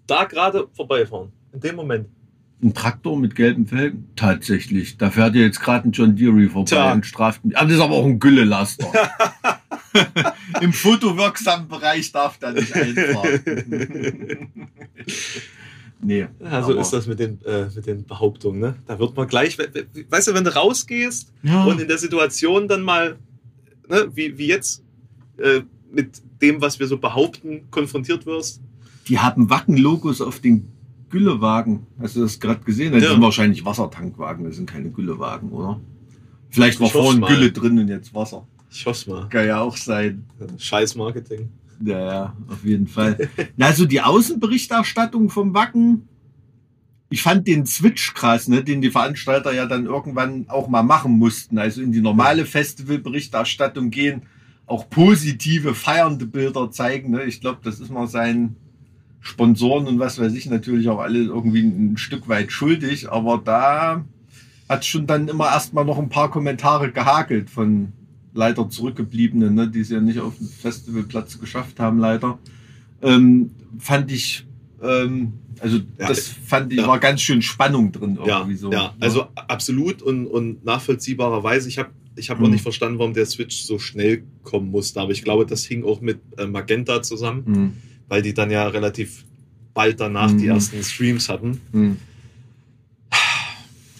Da 0.08 0.24
gerade 0.26 0.68
vorbeifahren. 0.74 1.32
In 1.54 1.60
dem 1.60 1.76
Moment. 1.76 2.08
Ein 2.64 2.74
Traktor 2.74 3.18
mit 3.20 3.36
gelben 3.36 3.68
Felgen? 3.68 4.10
Tatsächlich. 4.16 4.98
Da 4.98 5.12
fährt 5.12 5.36
ja 5.36 5.42
jetzt 5.42 5.60
gerade 5.62 5.88
ein 5.88 5.92
John 5.92 6.16
Deere 6.16 6.50
vorbei 6.50 6.70
Tja. 6.70 6.94
und 6.94 7.06
straft 7.06 7.46
mich. 7.46 7.56
Aber 7.56 7.68
das 7.68 7.76
ist 7.78 7.84
aber 7.84 7.94
auch 7.96 8.06
ein 8.06 8.18
Güllelaster. 8.20 8.88
Im 10.62 10.74
fotowirksamen 10.74 11.68
Bereich 11.68 12.12
darf 12.12 12.38
der 12.40 12.54
nicht 12.54 12.74
einfahren. 12.74 14.48
nee. 16.02 16.28
Ja, 16.40 16.64
so 16.64 16.74
ist 16.74 16.92
das 16.94 17.08
mit 17.08 17.20
den, 17.20 17.40
äh, 17.46 17.66
mit 17.76 17.86
den 17.86 18.06
Behauptungen. 18.06 18.60
Ne? 18.60 18.76
Da 18.86 18.98
wird 19.00 19.16
man 19.16 19.28
gleich, 19.28 19.58
we- 19.58 19.70
we- 19.74 20.06
weißt 20.10 20.28
du, 20.30 20.34
wenn 20.34 20.44
du 20.44 20.56
rausgehst 20.56 21.34
Ja. 21.44 21.64
und 21.66 21.80
in 21.82 21.88
der 21.88 21.98
Situation 21.98 22.68
dann 22.68 22.82
mal, 22.82 23.18
ne, 23.90 24.08
wie, 24.14 24.38
wie 24.38 24.48
jetzt, 24.48 24.84
äh, 25.38 25.62
mit 25.92 26.22
dem, 26.42 26.62
was 26.62 26.80
wir 26.80 26.88
so 26.88 26.98
behaupten, 26.98 27.70
konfrontiert 27.72 28.26
wirst. 28.26 28.62
Die 29.08 29.20
haben 29.20 29.50
Wacken-Logos 29.50 30.22
auf 30.22 30.40
den 30.40 30.68
Güllewagen. 31.10 31.88
Hast 32.00 32.16
du 32.16 32.22
das 32.22 32.40
gerade 32.40 32.62
gesehen? 32.64 32.94
Das 32.94 33.04
Ja. 33.04 33.12
sind 33.12 33.22
wahrscheinlich 33.22 33.64
Wassertankwagen, 33.66 34.46
das 34.46 34.56
sind 34.58 34.70
keine 34.70 34.90
Güllewagen, 34.90 35.50
oder? 35.52 35.80
Vielleicht 36.50 36.80
war 36.80 36.90
vorhin. 36.90 37.22
Gülle 37.22 37.52
drin 37.52 37.78
und 37.80 37.88
jetzt 37.88 38.14
Wasser. 38.14 38.48
Ich 38.70 38.86
hoffe 38.86 39.10
mal. 39.10 39.30
Kann 39.30 39.48
ja 39.48 39.62
auch 39.62 39.78
sein. 39.78 40.26
Scheiß 40.58 40.96
Marketing. 40.96 41.50
Ja, 41.84 42.00
ja, 42.00 42.34
auf 42.50 42.66
jeden 42.66 42.88
Fall. 42.88 43.30
Also 43.60 43.86
die 43.86 44.02
Außenberichterstattung 44.02 45.30
vom 45.30 45.54
Wacken, 45.54 46.08
ich 47.10 47.22
fand 47.22 47.48
den 47.48 47.66
Switch 47.66 48.14
krass, 48.14 48.48
ne, 48.48 48.64
den 48.64 48.82
die 48.82 48.90
Veranstalter 48.92 49.54
ja 49.54 49.66
dann 49.66 49.86
irgendwann 49.86 50.46
auch 50.50 50.68
mal 50.68 50.84
machen 50.84 51.14
mussten. 51.14 51.58
Also 51.58 51.82
in 51.82 51.92
die 51.92 52.02
normale 52.02 52.46
Festivalberichterstattung 52.46 53.92
gehen, 53.92 54.24
auch 54.66 54.90
positive, 54.90 55.74
feiernde 55.76 56.26
Bilder 56.26 56.70
zeigen. 56.72 57.12
Ne. 57.12 57.24
Ich 57.24 57.40
glaube, 57.40 57.60
das 57.64 57.80
ist 57.80 57.92
mal 57.92 58.08
seinen 58.08 58.58
Sponsoren 59.28 59.88
und 59.88 60.00
was 60.00 60.20
weiß 60.20 60.34
ich 60.34 60.46
natürlich 60.50 60.88
auch 60.90 61.00
alle 61.00 61.20
irgendwie 61.20 61.62
ein 61.62 61.98
Stück 61.98 62.28
weit 62.30 62.52
schuldig. 62.52 63.12
Aber 63.12 63.42
da 63.44 64.06
hat 64.70 64.86
schon 64.86 65.06
dann 65.06 65.28
immer 65.28 65.46
erstmal 65.48 65.86
noch 65.86 65.98
ein 66.00 66.10
paar 66.10 66.32
Kommentare 66.32 66.92
gehakelt 66.92 67.50
von 67.50 67.92
leider 68.34 68.70
zurückgebliebenen, 68.70 69.54
ne, 69.56 69.68
die 69.68 69.80
es 69.82 69.90
ja 69.90 70.00
nicht 70.00 70.20
auf 70.20 70.38
den 70.38 70.48
Festivalplatz 70.48 71.40
geschafft 71.40 71.80
haben, 71.80 72.00
leider. 72.00 72.38
Ähm, 73.02 73.52
fand 73.80 74.12
ich, 74.12 74.46
ähm, 74.82 75.34
also 75.60 75.78
Ja, 76.00 76.08
das 76.08 76.28
fand 76.28 76.72
ich, 76.72 76.80
ja. 76.80 76.88
war 76.88 77.00
ganz 77.00 77.22
schön 77.22 77.42
Spannung 77.42 77.92
drin 77.92 78.18
Ja, 78.26 78.40
irgendwie 78.40 78.56
so. 78.58 78.72
ja, 78.72 78.94
also 79.00 79.26
absolut 79.36 80.02
und, 80.02 80.28
und 80.28 80.64
nachvollziehbarerweise. 80.66 81.68
Ich 81.68 81.80
habe 81.80 81.90
ich 82.16 82.30
hab 82.30 82.40
auch 82.40 82.46
Mhm. 82.46 82.52
nicht 82.52 82.62
verstanden, 82.64 82.98
warum 83.00 83.14
der 83.14 83.26
Switch 83.26 83.58
so 83.64 83.78
schnell 83.78 84.24
kommen 84.44 84.72
musste. 84.72 85.00
Aber 85.02 85.12
ich 85.12 85.24
glaube, 85.24 85.46
das 85.46 85.66
hing 85.66 85.84
auch 85.84 86.02
mit 86.02 86.20
äh, 86.38 86.48
Magenta 86.48 87.02
zusammen. 87.04 87.46
Hm. 87.46 87.74
Weil 88.08 88.22
die 88.22 88.34
dann 88.34 88.52
ja 88.52 88.68
relativ 88.68 89.26
bald 89.74 90.00
danach 90.00 90.32
Mhm. 90.32 90.38
die 90.40 90.48
ersten 90.48 90.84
Streams 90.84 91.30
hatten. 91.30 91.62
Hm. 91.72 91.98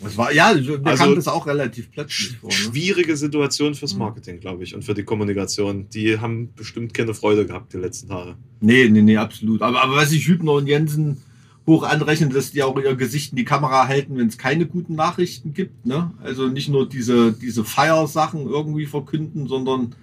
Das 0.02 0.16
war, 0.16 0.32
ja, 0.32 0.54
mir 0.54 0.80
Also, 0.84 1.04
kam 1.06 1.16
das 1.16 1.28
auch 1.28 1.48
relativ 1.48 1.92
plötzlich 1.92 2.38
vor. 2.38 2.50
Ne? 2.50 2.56
Schwierige 2.56 3.18
Situation 3.18 3.74
fürs 3.74 3.94
Mhm. 3.94 4.00
Marketing, 4.00 4.40
glaube 4.40 4.64
ich, 4.64 4.76
und 4.76 4.86
für 4.86 4.94
die 4.94 5.04
Kommunikation. 5.04 5.90
Die 5.90 6.20
haben 6.20 6.54
bestimmt 6.56 6.94
keine 6.94 7.16
Freude 7.16 7.48
gehabt 7.48 7.74
die 7.74 7.78
letzten 7.78 8.08
Tage. 8.10 8.36
Nee, 8.62 8.88
nee, 8.90 9.02
nee, 9.02 9.18
absolut. 9.18 9.62
Aber, 9.64 9.84
aber 9.84 9.96
was 9.96 10.12
ich 10.12 10.28
Hübner 10.28 10.54
und 10.54 10.68
Jensen 10.68 11.18
hoch 11.66 11.84
anrechnen, 11.84 12.30
dass 12.30 12.52
die 12.52 12.62
auch 12.64 12.80
ihr 12.80 12.96
Gesicht 12.96 13.32
in 13.32 13.38
die 13.38 13.44
Kamera 13.44 13.88
halten, 13.88 14.18
wenn 14.18 14.28
es 14.28 14.38
keine 14.38 14.68
guten 14.68 14.94
Nachrichten 14.96 15.54
gibt. 15.54 15.86
Ne? 15.86 16.12
Also 16.24 16.48
nicht 16.48 16.70
nur 16.70 16.88
diese, 16.88 17.34
diese 17.34 17.66
Feiersachen 17.66 18.46
irgendwie 18.48 18.86
verkünden, 18.86 19.48
sondern 19.48 19.96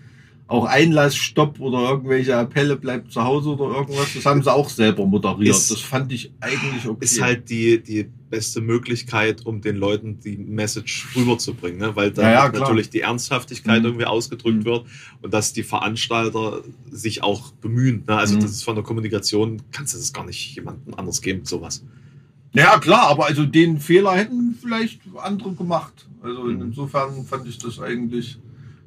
auch 0.47 0.67
Einlassstopp 0.67 1.59
oder 1.59 1.79
irgendwelche 1.91 2.37
Appelle, 2.37 2.77
bleibt 2.77 3.11
zu 3.11 3.25
Hause 3.25 3.51
oder 3.57 3.77
irgendwas. 3.79 4.13
Das 4.15 4.27
haben 4.27 4.43
sie 4.43 4.53
auch 4.53 4.69
selber 4.69 5.07
moderiert. 5.07 5.57
Ist- 5.57 5.71
das 5.71 5.81
fand 5.81 6.13
ich 6.13 6.33
eigentlich 6.41 6.87
okay. 6.87 7.03
Ist 7.05 7.21
halt 7.23 7.49
die, 7.49 7.83
die 7.83 8.07
beste 8.29 8.61
Möglichkeit, 8.61 9.47
um 9.47 9.63
den 9.63 9.77
Leuten 9.77 10.21
die 10.21 10.37
Message 10.37 11.09
rüberzubringen, 11.17 11.79
ne? 11.81 11.97
weil 11.97 12.11
da 12.11 12.23
Ja, 12.23 12.31
ja, 12.47 12.53
natürlich 12.53 12.91
die 12.91 13.01
Ernsthaftigkeit 13.01 13.81
Mhm. 13.81 13.87
irgendwie 13.87 14.05
ausgedrückt 14.05 14.59
Mhm. 14.59 14.65
wird 14.67 14.87
und 15.23 15.33
dass 15.33 15.55
die 15.55 15.63
Veranstalter 15.63 16.61
sich 16.91 17.23
auch 17.23 17.53
bemühen. 17.53 18.05
Ne? 18.07 18.15
Also 18.17 18.37
Mhm. 18.37 18.41
das 18.41 18.51
ist 18.51 18.65
von 18.65 18.75
der 18.75 18.85
Kommunikation, 18.85 19.63
kannst 19.73 19.95
du 19.95 19.99
das 19.99 20.13
gar 20.13 20.27
nicht 20.27 20.55
jemandem 20.57 20.93
anders 20.95 21.23
geben, 21.23 21.47
sowas. 21.47 21.83
Ja, 22.53 22.79
klar, 22.79 23.09
aber 23.09 23.27
also 23.27 23.45
den 23.47 23.81
Fehler 23.81 24.13
hätten 24.13 24.57
vielleicht 24.61 25.01
andere 25.17 25.53
gemacht. 25.53 26.07
Also 26.23 26.43
Mhm. 26.45 26.61
insofern 26.63 27.25
fand 27.25 27.49
ich 27.49 27.57
das 27.59 27.81
eigentlich, 27.81 28.39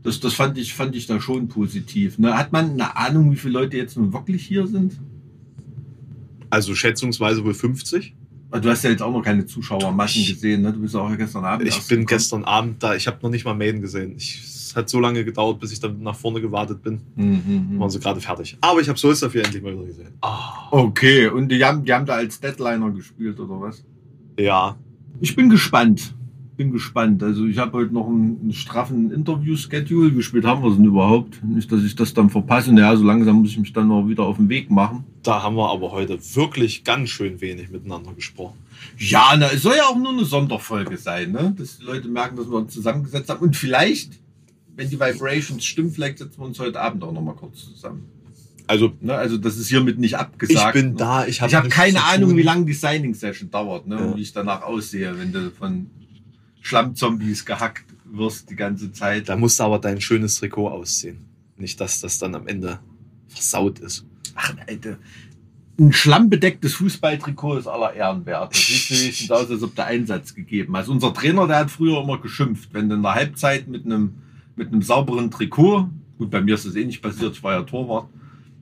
das, 0.04 0.20
das 0.20 0.34
fand 0.34 0.58
ich, 0.58 0.74
fand 0.74 0.96
ich 0.96 1.06
da 1.08 1.20
schon 1.20 1.48
positiv. 1.48 2.18
Ne? 2.18 2.38
Hat 2.38 2.52
man 2.52 2.72
eine 2.72 2.96
Ahnung, 2.96 3.32
wie 3.32 3.36
viele 3.36 3.54
Leute 3.54 3.78
jetzt 3.78 3.98
nun 3.98 4.14
wirklich 4.14 4.46
hier 4.46 4.68
sind? 4.68 4.94
Also 6.50 6.76
schätzungsweise 6.76 7.44
wohl 7.44 7.54
50. 7.54 8.16
Weil 8.50 8.62
Du 8.62 8.70
hast 8.70 8.84
ja 8.84 8.90
jetzt 8.92 9.02
auch 9.02 9.12
noch 9.12 9.22
keine 9.22 9.46
Zuschauermassen 9.46 10.22
Ich- 10.22 10.30
gesehen, 10.36 10.62
ne? 10.62 10.72
Du 10.72 10.80
bist 10.80 10.94
ja 10.94 11.02
auch 11.02 11.18
gestern 11.18 11.44
Abend. 11.44 11.68
Ich 11.68 11.76
bin 11.80 12.00
gekommen. 12.00 12.06
gestern 12.06 12.44
Abend 12.46 12.82
da, 12.82 12.96
ich 12.96 13.06
habe 13.08 13.18
noch 13.22 13.30
nicht 13.30 13.44
mal 13.44 13.54
Maiden 13.54 13.82
gesehen. 13.82 14.14
Ich, 14.16 14.42
es 14.46 14.74
hat 14.76 14.90
so 14.90 15.02
lange 15.02 15.26
gedauert, 15.26 15.60
bis 15.60 15.74
ich 15.74 15.80
dann 15.82 16.02
nach 16.02 16.16
vorne 16.16 16.40
gewartet 16.40 16.82
bin. 16.82 17.02
Mhm, 17.16 17.42
mhm. 17.74 17.80
Waren 17.80 17.90
sie 17.90 18.00
gerade 18.00 18.22
fertig. 18.22 18.58
Aber 18.62 18.80
ich 18.80 18.88
habe 18.88 18.98
Souls 18.98 19.20
dafür 19.20 19.44
endlich 19.44 19.62
mal 19.62 19.74
wieder 19.74 19.86
gesehen. 19.88 20.14
Ah. 20.22 20.70
Okay, 20.72 21.28
und 21.28 21.50
die 21.50 21.62
haben, 21.64 21.84
die 21.84 21.92
haben 21.92 22.06
da 22.06 22.14
als 22.14 22.40
Deadliner 22.40 22.90
gespielt 22.92 23.38
oder 23.40 23.60
was? 23.60 23.84
Ja, 24.40 24.78
Ich 25.20 25.36
bin 25.36 25.50
gespannt. 25.50 26.14
Bin 26.58 26.72
gespannt. 26.72 27.22
Also 27.22 27.46
ich 27.46 27.60
habe 27.60 27.74
heute 27.74 27.94
noch 27.94 28.08
einen, 28.08 28.40
einen 28.42 28.54
straffen 28.54 29.12
Interview-Schedule. 29.12 30.18
Wie 30.18 30.24
spät 30.24 30.44
haben 30.44 30.64
wir 30.64 30.72
es 30.72 30.76
denn 30.76 30.86
überhaupt? 30.86 31.44
Nicht, 31.44 31.72
dass 31.72 31.84
ich 31.84 31.96
das 31.96 32.16
dann 32.16 32.32
verpasse. 32.32 32.74
Naja, 32.74 32.96
so 32.98 33.04
langsam 33.04 33.42
muss 33.42 33.52
ich 33.52 33.60
mich 33.60 33.74
dann 33.74 33.88
noch 33.88 34.08
wieder 34.08 34.24
auf 34.24 34.38
den 34.38 34.50
Weg 34.50 34.72
machen. 34.72 35.04
da 35.22 35.44
haben 35.44 35.56
wir 35.56 35.70
aber 35.70 35.92
heute 35.92 36.18
wirklich 36.34 36.84
ganz 36.84 37.10
schön 37.10 37.40
wenig 37.42 37.70
miteinander 37.70 38.12
gesprochen. 38.14 38.58
Ja, 38.98 39.36
na, 39.38 39.52
es 39.54 39.62
soll 39.62 39.76
ja 39.78 39.84
auch 39.84 39.98
nur 39.98 40.10
eine 40.10 40.26
Sonderfolge 40.26 40.98
sein, 40.98 41.32
ne? 41.32 41.54
Dass 41.56 41.78
die 41.78 41.86
Leute 41.86 42.08
merken, 42.08 42.38
dass 42.38 42.50
wir 42.50 42.58
uns 42.58 42.74
zusammengesetzt 42.74 43.30
haben. 43.30 43.42
Und 43.42 43.56
vielleicht, 43.56 44.20
wenn 44.76 44.90
die 44.90 45.00
Vibrations 45.00 45.64
stimmen, 45.64 45.92
vielleicht 45.92 46.18
setzen 46.18 46.40
wir 46.40 46.46
uns 46.46 46.60
heute 46.60 46.82
Abend 46.82 47.04
auch 47.04 47.12
noch 47.12 47.22
mal 47.22 47.36
kurz 47.36 47.66
zusammen. 47.66 48.06
Also 48.66 48.94
Ne? 49.00 49.14
Also 49.14 49.38
das 49.38 49.58
ist 49.58 49.70
hiermit 49.70 49.98
nicht 50.00 50.14
ich 50.14 50.18
abgesagt. 50.18 50.74
bin 50.74 50.90
ne? 50.90 50.96
da, 50.98 51.26
ich 51.26 51.42
habe 51.42 51.52
Ich 51.56 51.64
nichts 51.64 51.76
keine 51.76 52.04
Ahnung, 52.04 52.36
wie 52.36 52.42
lange 52.42 52.66
die 52.66 52.74
Signing-Session 52.74 53.50
dauert, 53.52 53.88
ne? 53.88 53.96
Ja. 53.96 54.06
Und 54.06 54.18
wie 54.18 54.22
ich 54.22 54.34
danach 54.34 54.64
aussehe, 54.64 55.18
wenn 55.18 55.32
du 55.32 55.52
von 55.52 55.88
Schlammzombies 56.68 57.46
gehackt 57.46 57.86
wirst 58.04 58.50
die 58.50 58.56
ganze 58.56 58.92
Zeit. 58.92 59.30
Da 59.30 59.38
musst 59.38 59.60
du 59.60 59.64
aber 59.64 59.80
dein 59.80 60.02
schönes 60.02 60.36
Trikot 60.36 60.68
ausziehen. 60.68 61.20
Nicht, 61.58 61.80
dass 61.80 62.02
das 62.02 62.20
dann 62.20 62.36
am 62.36 62.46
Ende 62.48 62.80
versaut 63.28 63.80
ist. 63.80 64.06
Ach, 64.36 64.54
Alter. 64.68 64.98
Ein 65.80 65.94
schlammbedecktes 65.94 66.74
Fußballtrikot 66.74 67.60
ist 67.60 67.68
aller 67.68 67.94
Ehren 67.94 68.26
wert. 68.26 68.54
Das 68.54 68.66
sieht 68.66 68.92
wenigstens 68.92 69.32
aus, 69.32 69.50
als 69.50 69.64
ob 69.64 69.76
der 69.76 69.86
Einsatz 69.86 70.34
gegeben 70.34 70.76
hast. 70.76 70.90
Unser 70.90 71.14
Trainer, 71.14 71.48
der 71.48 71.60
hat 71.60 71.72
früher 71.72 72.02
immer 72.02 72.20
geschimpft, 72.20 72.74
wenn 72.74 72.90
du 72.90 72.96
in 72.96 73.04
der 73.04 73.16
Halbzeit 73.16 73.68
mit 73.68 73.86
einem, 73.86 74.16
mit 74.56 74.68
einem 74.68 74.82
sauberen 74.82 75.32
Trikot, 75.32 75.90
gut, 76.18 76.32
bei 76.32 76.42
mir 76.42 76.56
ist 76.56 76.66
das 76.66 76.76
eh 76.76 76.84
nicht 76.84 77.02
passiert, 77.02 77.34
ich 77.34 77.44
war 77.44 77.54
ja 77.54 77.62
Torwart, 77.62 78.10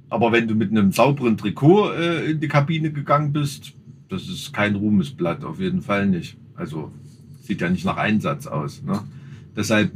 aber 0.10 0.32
wenn 0.32 0.48
du 0.48 0.56
mit 0.56 0.72
einem 0.72 0.92
sauberen 0.92 1.38
Trikot 1.38 1.92
äh, 1.94 2.32
in 2.32 2.40
die 2.40 2.50
Kabine 2.50 2.92
gegangen 2.92 3.32
bist, 3.32 3.74
das 4.10 4.28
ist 4.28 4.54
kein 4.54 4.76
Ruhmesblatt, 4.76 5.44
auf 5.44 5.60
jeden 5.60 5.82
Fall 5.82 6.08
nicht. 6.08 6.38
Also 6.56 6.92
sieht 7.46 7.62
ja 7.62 7.70
nicht 7.70 7.86
nach 7.86 7.98
Einsatz 7.98 8.48
aus. 8.48 8.82
Ne? 8.84 9.02
Deshalb 9.56 9.92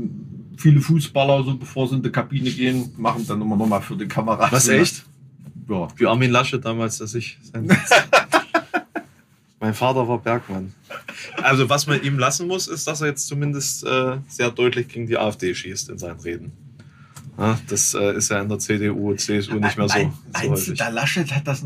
viele 0.57 0.81
Fußballer, 0.81 1.43
so 1.43 1.55
bevor 1.55 1.87
sie 1.87 1.95
in 1.95 2.03
die 2.03 2.11
Kabine 2.11 2.51
gehen, 2.51 2.91
machen 2.97 3.25
dann 3.27 3.41
immer 3.41 3.55
nochmal 3.55 3.81
für 3.81 3.95
die 3.95 4.07
Kamera. 4.07 4.51
Was, 4.51 4.65
so 4.65 4.71
echt? 4.71 5.05
Ja. 5.67 5.87
Wie 5.95 6.05
Armin 6.05 6.31
Laschet 6.31 6.63
damals, 6.63 6.97
dass 6.97 7.15
ich 7.15 7.37
sein 7.41 7.67
Mein 9.61 9.73
Vater 9.73 10.07
war 10.07 10.19
Bergmann. 10.19 10.73
Also 11.41 11.69
was 11.69 11.85
man 11.85 12.01
ihm 12.01 12.17
lassen 12.17 12.47
muss, 12.47 12.67
ist, 12.67 12.87
dass 12.87 13.01
er 13.01 13.07
jetzt 13.07 13.27
zumindest 13.27 13.85
äh, 13.85 14.17
sehr 14.27 14.51
deutlich 14.51 14.87
gegen 14.87 15.05
die 15.07 15.17
AfD 15.17 15.53
schießt 15.53 15.89
in 15.89 15.97
seinen 15.97 16.19
Reden. 16.21 16.53
Ja, 17.37 17.59
das 17.67 17.93
äh, 17.93 18.15
ist 18.15 18.31
ja 18.31 18.41
in 18.41 18.49
der 18.49 18.59
CDU, 18.59 19.13
CSU 19.15 19.55
nicht 19.55 19.77
mehr 19.77 19.89
so. 19.89 19.97
Mein, 19.97 20.13
so 20.43 20.49
häufig. 20.51 20.77
der 20.77 20.91
Laschet 20.91 21.33
hat 21.33 21.47
das, 21.47 21.65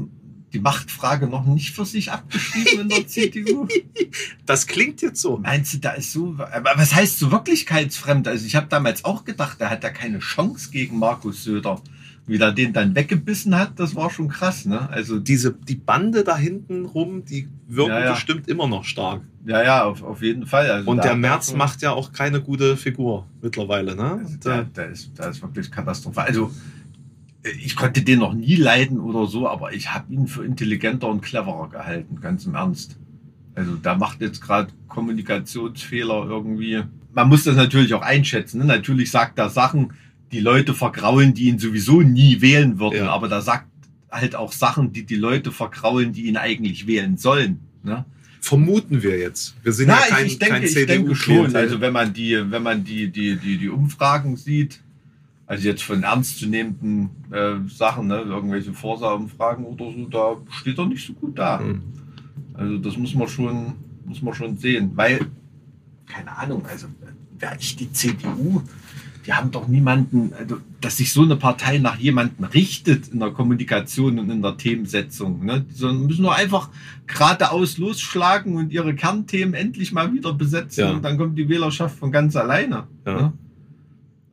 die 0.53 0.59
Machtfrage 0.59 1.27
noch 1.27 1.45
nicht 1.45 1.71
für 1.75 1.85
sich 1.85 2.11
abgeschrieben 2.11 2.81
in 2.81 2.89
der 2.89 3.07
CDU? 3.07 3.67
Das 4.45 4.67
klingt 4.67 5.01
jetzt 5.01 5.21
so. 5.21 5.37
Meinst 5.37 5.73
du, 5.73 5.77
da 5.79 5.91
ist 5.91 6.11
so. 6.11 6.35
Aber 6.37 6.71
was 6.75 6.93
heißt 6.93 7.17
so 7.17 7.31
wirklichkeitsfremd? 7.31 8.27
Also, 8.27 8.45
ich 8.45 8.55
habe 8.55 8.67
damals 8.67 9.05
auch 9.05 9.25
gedacht, 9.25 9.59
der 9.59 9.69
hat 9.69 9.83
ja 9.83 9.89
keine 9.89 10.19
Chance 10.19 10.69
gegen 10.71 10.99
Markus 10.99 11.43
Söder. 11.43 11.81
Wie 12.27 12.37
der 12.37 12.51
den 12.53 12.71
dann 12.71 12.95
weggebissen 12.95 13.57
hat, 13.57 13.77
das 13.79 13.95
war 13.95 14.09
schon 14.09 14.29
krass, 14.29 14.65
ne? 14.65 14.87
Also, 14.89 15.17
die, 15.17 15.23
Diese, 15.33 15.51
die 15.53 15.75
Bande 15.75 16.23
da 16.23 16.37
hinten 16.37 16.85
rum, 16.85 17.25
die 17.25 17.49
wirken 17.67 17.91
Ja, 17.91 17.99
ja. 18.05 18.11
bestimmt 18.13 18.47
immer 18.47 18.67
noch 18.67 18.83
stark. 18.85 19.21
ja, 19.45 19.61
ja, 19.63 19.83
auf, 19.83 20.03
auf 20.03 20.21
jeden 20.21 20.45
Fall. 20.45 20.69
Also, 20.69 20.89
Und 20.89 20.97
der 21.03 21.11
er 21.11 21.17
Merz 21.17 21.49
schon- 21.49 21.57
macht 21.57 21.81
ja 21.81 21.91
auch 21.91 22.13
keine 22.13 22.39
gute 22.41 22.77
Figur 22.77 23.27
mittlerweile. 23.41 23.95
Ne? 23.95 24.21
Also 24.23 24.37
der, 24.37 24.63
der, 24.65 24.89
ist, 24.89 25.17
der 25.17 25.29
ist 25.29 25.41
wirklich 25.41 25.69
katastrophal. 25.71 26.27
Also, 26.27 26.51
ich 27.43 27.75
konnte 27.75 28.01
den 28.01 28.19
noch 28.19 28.33
nie 28.33 28.55
leiden 28.55 28.99
oder 28.99 29.27
so, 29.27 29.47
aber 29.47 29.73
ich 29.73 29.93
habe 29.93 30.13
ihn 30.13 30.27
für 30.27 30.45
intelligenter 30.45 31.07
und 31.07 31.21
cleverer 31.21 31.69
gehalten, 31.69 32.19
ganz 32.21 32.45
im 32.45 32.55
Ernst. 32.55 32.97
Also, 33.55 33.75
der 33.75 33.95
macht 33.95 34.21
jetzt 34.21 34.41
gerade 34.41 34.71
Kommunikationsfehler 34.87 36.25
irgendwie. 36.27 36.83
Man 37.13 37.29
muss 37.29 37.43
das 37.43 37.55
natürlich 37.55 37.93
auch 37.93 38.01
einschätzen. 38.01 38.59
Ne? 38.59 38.65
Natürlich 38.65 39.11
sagt 39.11 39.37
er 39.37 39.49
Sachen, 39.49 39.93
die 40.31 40.39
Leute 40.39 40.73
vergraulen, 40.73 41.33
die 41.33 41.49
ihn 41.49 41.59
sowieso 41.59 42.01
nie 42.01 42.41
wählen 42.41 42.79
würden, 42.79 42.97
Ja. 43.05 43.11
aber 43.11 43.27
da 43.27 43.41
sagt 43.41 43.67
halt 44.09 44.35
auch 44.35 44.51
Sachen, 44.51 44.91
die 44.93 45.05
die 45.05 45.15
Leute 45.15 45.51
vergraulen, 45.51 46.13
die 46.13 46.27
ihn 46.27 46.37
eigentlich 46.37 46.87
wählen 46.87 47.17
sollen. 47.17 47.59
Ne? 47.83 48.05
vermuten 48.43 49.01
wir 49.01 49.17
jetzt. 49.17 49.55
Wir 49.63 49.71
sind 49.71 49.87
Na, 49.87 49.99
ja 50.01 50.15
kein, 50.15 50.25
ich, 50.25 50.37
denke, 50.37 50.53
kein 50.55 50.63
ich 50.63 50.73
denke 50.73 51.15
schon. 51.15 51.55
Also 51.55 51.79
wenn 51.79 51.93
man 51.93 52.13
die, 52.13 52.37
wenn 52.51 52.61
man 52.61 52.83
die, 52.83 53.09
die, 53.09 53.37
die, 53.37 53.57
die 53.57 53.69
Umfragen 53.69 54.35
sieht, 54.35 54.81
also 55.45 55.67
jetzt 55.67 55.83
von 55.83 56.03
ernstzunehmenden 56.03 57.09
äh, 57.31 57.55
Sachen, 57.67 58.07
ne, 58.07 58.21
irgendwelche 58.21 58.73
Forsa-Umfragen 58.73 59.65
oder 59.65 59.85
so, 59.85 60.07
da 60.09 60.37
steht 60.51 60.77
er 60.77 60.85
nicht 60.85 61.05
so 61.05 61.13
gut 61.13 61.37
da. 61.37 61.59
Hm. 61.59 61.81
Also 62.53 62.77
das 62.77 62.97
muss 62.97 63.13
man 63.15 63.27
schon, 63.27 63.73
muss 64.05 64.21
man 64.21 64.33
schon 64.33 64.57
sehen, 64.57 64.91
weil 64.95 65.19
keine 66.05 66.37
Ahnung, 66.37 66.65
also 66.65 66.87
wäre 67.39 67.55
ich 67.59 67.75
die 67.75 67.91
CDU, 67.91 68.61
die 69.25 69.33
haben 69.33 69.51
doch 69.51 69.67
niemanden, 69.67 70.33
also, 70.37 70.57
dass 70.81 70.97
sich 70.97 71.13
so 71.13 71.23
eine 71.23 71.37
Partei 71.37 71.77
nach 71.77 71.97
jemanden 71.97 72.43
richtet 72.43 73.07
in 73.07 73.19
der 73.19 73.31
Kommunikation 73.31 74.19
und 74.19 74.29
in 74.29 74.41
der 74.41 74.57
Themensetzung. 74.57 75.45
Ne? 75.45 75.65
Sondern 75.73 76.07
müssen 76.07 76.23
nur 76.23 76.35
einfach 76.35 76.69
geradeaus 77.07 77.77
losschlagen 77.77 78.57
und 78.57 78.71
ihre 78.71 78.93
Kernthemen 78.93 79.53
endlich 79.53 79.93
mal 79.93 80.13
wieder 80.13 80.33
besetzen 80.33 80.81
Ja. 80.81 80.91
und 80.91 81.03
dann 81.03 81.17
kommt 81.17 81.37
die 81.37 81.47
Wählerschaft 81.47 81.97
von 81.97 82.11
ganz 82.11 82.35
alleine. 82.35 82.83
Ja. 83.05 83.13
Ne? 83.13 83.33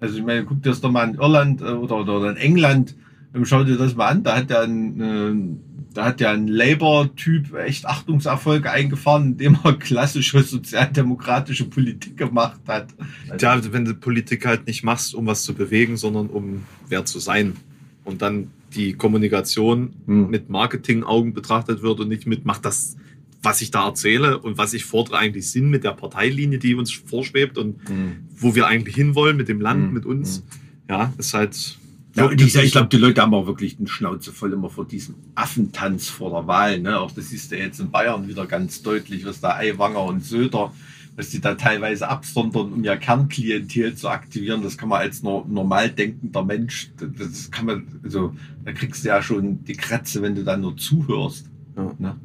Also 0.01 0.17
ich 0.19 0.25
meine, 0.25 0.45
guck 0.45 0.63
dir 0.63 0.71
das 0.71 0.81
doch 0.81 0.91
mal 0.91 1.09
in 1.09 1.15
Irland 1.17 1.61
äh, 1.61 1.67
oder, 1.67 1.97
oder 1.99 2.31
in 2.31 2.37
England, 2.37 2.95
ähm, 3.35 3.45
schau 3.45 3.65
dir 3.65 3.77
das 3.77 3.95
mal 3.95 4.09
an, 4.09 4.23
da 4.23 4.37
hat 4.37 4.51
ja 4.51 4.63
ein, 4.63 5.01
äh, 5.01 5.95
da 5.95 6.05
hat 6.07 6.21
ja 6.21 6.31
ein 6.33 6.47
Labour-Typ 6.49 7.55
echt 7.55 7.85
Achtungserfolg 7.87 8.67
eingefahren, 8.67 9.33
indem 9.33 9.59
er 9.65 9.75
klassische 9.75 10.43
sozialdemokratische 10.43 11.65
Politik 11.67 12.17
gemacht 12.17 12.61
hat. 12.67 12.89
Also, 13.29 13.47
Ja, 13.47 13.73
wenn 13.73 13.85
du 13.85 13.95
Politik 13.95 14.47
halt 14.47 14.67
nicht 14.67 14.85
machst, 14.85 15.15
um 15.15 15.27
was 15.27 15.43
zu 15.43 15.55
bewegen, 15.55 15.97
sondern 15.97 16.29
um 16.29 16.63
wer 16.89 17.05
zu 17.05 17.19
sein. 17.19 17.57
Und 18.05 18.23
dann 18.23 18.51
die 18.75 18.93
Kommunikation 18.95 19.93
Hm. 20.07 20.31
mit 20.31 20.49
Marketing-Augen 20.49 21.35
betrachtet 21.35 21.83
wird 21.83 22.01
und 22.01 22.09
nicht 22.09 22.27
mit, 22.27 22.45
macht 22.45 22.65
das, 22.65 22.97
was 23.43 23.61
ich 23.63 23.71
da 23.71 23.87
erzähle 23.87 24.39
und 24.39 24.59
was 24.59 24.75
ich 24.75 24.85
fordere, 24.85 25.19
eigentlich 25.19 25.51
Sinn 25.51 25.71
mit 25.71 25.83
der 25.85 25.93
Parteilinie, 25.93 26.59
die 26.59 26.75
uns 26.75 26.93
vorschwebt 26.93 27.57
und 27.59 27.81
Hm. 27.89 28.17
wo 28.37 28.55
wir 28.55 28.67
eigentlich 28.67 28.95
hinwollen 28.97 29.37
mit 29.37 29.49
dem 29.49 29.61
Land, 29.61 29.87
Hm. 29.87 29.93
mit 29.95 30.05
uns. 30.07 30.43
Ja, 30.89 31.13
ist 31.19 31.35
halt. 31.35 31.79
Ja, 32.17 32.27
und 32.27 32.41
ich, 32.41 32.57
ich 32.57 32.73
glaube, 32.73 32.89
die 32.89 32.97
Leute 32.97 33.23
haben 33.23 33.33
auch 33.35 33.47
wirklich 33.47 33.77
den 33.77 33.87
Schnauze 33.87 34.33
voll 34.33 34.53
immer 34.53 34.69
vor 34.69 34.85
diesem 34.85 35.15
Affentanz 35.37 36.09
vor 36.09 36.31
der 36.41 36.47
Wahl. 36.49 36.81
Ne? 36.81 36.99
Auch 36.99 37.13
das 37.13 37.29
siehst 37.31 37.53
du 37.53 37.57
jetzt 37.57 37.79
in 37.79 37.91
Bayern 37.93 38.27
wieder 38.27 38.47
ganz 38.47 38.83
deutlich, 38.83 39.25
was 39.25 39.41
da 39.41 39.55
Aiwanger 39.57 40.03
und 40.05 40.25
Söder, 40.25 40.73
was 41.15 41.31
die 41.31 41.41
da 41.41 41.55
teilweise 41.55 42.09
absondern, 42.09 42.73
um 42.73 42.83
ihr 42.83 42.97
Kernklientel 42.97 43.95
zu 43.95 44.09
aktivieren. 44.09 44.63
Das 44.63 44.77
kann 44.77 44.89
man 44.89 45.01
als 45.01 45.23
nor- 45.23 45.47
normal 45.49 45.89
denkender 45.91 46.45
Mensch, 46.45 46.91
das 46.99 47.49
kann 47.53 47.67
man, 47.67 47.87
also 48.03 48.35
da 48.65 48.73
kriegst 48.73 49.05
du 49.05 49.09
ja 49.09 49.23
schon 49.23 49.63
die 49.65 49.75
Kratze, 49.75 50.21
wenn 50.21 50.35
du 50.35 50.43
dann 50.43 50.63
nur 50.63 50.77
zuhörst. 50.77 51.47
Ja. 51.77 51.95
Ne? 51.99 52.17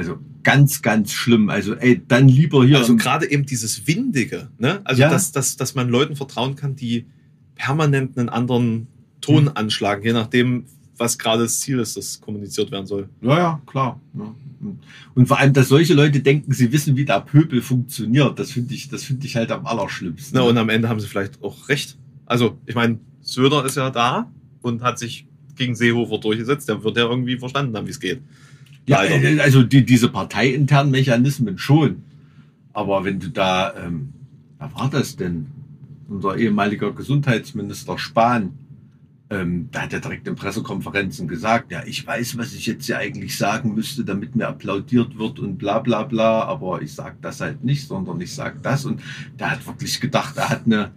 Also 0.00 0.18
ganz, 0.42 0.80
ganz 0.82 1.12
schlimm. 1.12 1.50
Also 1.50 1.74
ey, 1.74 2.00
dann 2.08 2.28
lieber 2.28 2.64
hier. 2.64 2.78
Also 2.78 2.96
gerade 2.96 3.30
eben 3.30 3.44
dieses 3.46 3.86
Windige, 3.86 4.48
ne? 4.58 4.80
Also 4.84 5.02
Ja. 5.02 5.10
dass, 5.10 5.32
dass, 5.32 5.56
dass 5.56 5.74
man 5.74 5.88
Leuten 5.90 6.16
vertrauen 6.16 6.56
kann, 6.56 6.74
die 6.76 7.04
permanent 7.54 8.16
einen 8.18 8.28
anderen 8.30 8.86
Ton 9.20 9.46
Hm. 9.48 9.52
anschlagen, 9.56 10.02
je 10.02 10.12
nachdem, 10.14 10.64
was 10.96 11.18
gerade 11.18 11.42
das 11.42 11.60
Ziel 11.60 11.78
ist, 11.78 11.96
das 11.96 12.20
kommuniziert 12.20 12.70
werden 12.70 12.86
soll. 12.86 13.08
Ja, 13.20 13.38
ja, 13.38 13.62
klar. 13.66 14.00
Ja. 14.18 14.34
Und 15.14 15.26
vor 15.26 15.38
allem, 15.38 15.52
dass 15.52 15.68
solche 15.68 15.94
Leute 15.94 16.20
denken, 16.20 16.52
sie 16.52 16.70
wissen, 16.72 16.96
wie 16.96 17.04
der 17.04 17.20
Pöbel 17.20 17.60
funktioniert, 17.62 18.38
das 18.38 18.50
finde 18.52 18.74
ich, 18.74 18.88
das 18.88 19.04
finde 19.04 19.26
ich 19.26 19.36
halt 19.36 19.50
am 19.52 19.66
allerschlimmsten. 19.66 20.32
Na, 20.38 20.42
und 20.42 20.56
am 20.58 20.68
Ende 20.68 20.88
haben 20.88 21.00
sie 21.00 21.06
vielleicht 21.06 21.42
auch 21.42 21.68
recht. 21.68 21.96
Also, 22.26 22.58
ich 22.66 22.74
meine, 22.74 22.98
Söder 23.22 23.64
ist 23.64 23.76
ja 23.76 23.90
da 23.90 24.30
und 24.62 24.82
hat 24.82 24.98
sich 24.98 25.26
gegen 25.56 25.74
Seehofer 25.74 26.18
durchgesetzt. 26.18 26.68
Der 26.68 26.82
wird 26.84 26.96
ja 26.96 27.04
irgendwie 27.04 27.36
verstanden 27.38 27.76
haben, 27.76 27.86
wie 27.86 27.90
es 27.90 28.00
geht. 28.00 28.20
Ja, 28.90 29.02
leider. 29.02 29.22
äh, 29.22 29.40
also 29.40 29.62
die, 29.62 29.84
diese 29.84 30.08
parteiinternen 30.08 30.90
Mechanismen 30.90 31.58
schon. 31.58 32.02
Aber 32.72 33.04
wenn 33.04 33.20
du 33.20 33.28
da, 33.28 33.74
ähm, 33.76 34.12
wer 34.58 34.74
war 34.74 34.90
das 34.90 35.16
denn? 35.16 35.46
Unser 36.08 36.36
ehemaliger 36.36 36.92
Gesundheitsminister 36.92 37.96
Spahn, 37.98 38.58
ähm, 39.30 39.68
da 39.70 39.82
hat 39.82 39.92
er 39.92 40.00
direkt 40.00 40.26
in 40.26 40.34
Pressekonferenzen 40.34 41.28
gesagt, 41.28 41.70
ja, 41.70 41.84
ich 41.86 42.04
weiß, 42.04 42.36
was 42.36 42.52
ich 42.52 42.66
jetzt 42.66 42.86
hier 42.86 42.98
eigentlich 42.98 43.38
sagen 43.38 43.74
müsste, 43.74 44.04
damit 44.04 44.34
mir 44.34 44.48
applaudiert 44.48 45.18
wird 45.18 45.38
und 45.38 45.56
bla 45.56 45.78
bla 45.78 46.02
bla, 46.02 46.42
aber 46.42 46.82
ich 46.82 46.92
sag 46.92 47.22
das 47.22 47.40
halt 47.40 47.62
nicht, 47.62 47.86
sondern 47.86 48.20
ich 48.20 48.34
sag 48.34 48.60
das. 48.64 48.84
Und 48.84 49.00
der 49.38 49.52
hat 49.52 49.64
wirklich 49.68 50.00
gedacht, 50.00 50.36
er 50.36 50.48
hat 50.48 50.66
eine, 50.66 50.90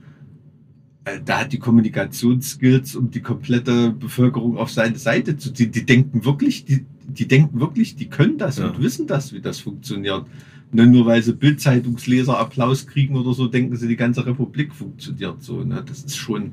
äh, 1.05 1.19
da 1.23 1.41
hat 1.41 1.53
die 1.53 1.59
Kommunikationsskills, 1.59 2.95
um 2.95 3.11
die 3.11 3.21
komplette 3.21 3.91
Bevölkerung 3.91 4.57
auf 4.57 4.71
seine 4.71 4.97
Seite 4.97 5.37
zu 5.37 5.53
ziehen. 5.53 5.71
Die 5.71 5.85
denken 5.85 6.25
wirklich, 6.25 6.65
die, 6.65 6.87
die 7.07 7.27
denken 7.27 7.59
wirklich, 7.59 7.95
die 7.95 8.07
können 8.09 8.37
das 8.37 8.57
Ja. 8.57 8.67
und 8.69 8.81
wissen 8.81 9.07
das, 9.07 9.33
wie 9.33 9.41
das 9.41 9.59
funktioniert. 9.59 10.25
Ne, 10.71 10.87
nur 10.87 11.05
weil 11.05 11.21
sie 11.21 11.33
Bildzeitungsleser 11.33 12.37
Applaus 12.39 12.87
kriegen 12.87 13.15
oder 13.15 13.33
so, 13.33 13.47
denken 13.47 13.75
sie, 13.75 13.87
die 13.87 13.95
ganze 13.95 14.25
Republik 14.25 14.73
funktioniert 14.73 15.43
so. 15.43 15.63
Ne? 15.63 15.83
Das 15.85 16.03
ist 16.03 16.17
schon, 16.17 16.51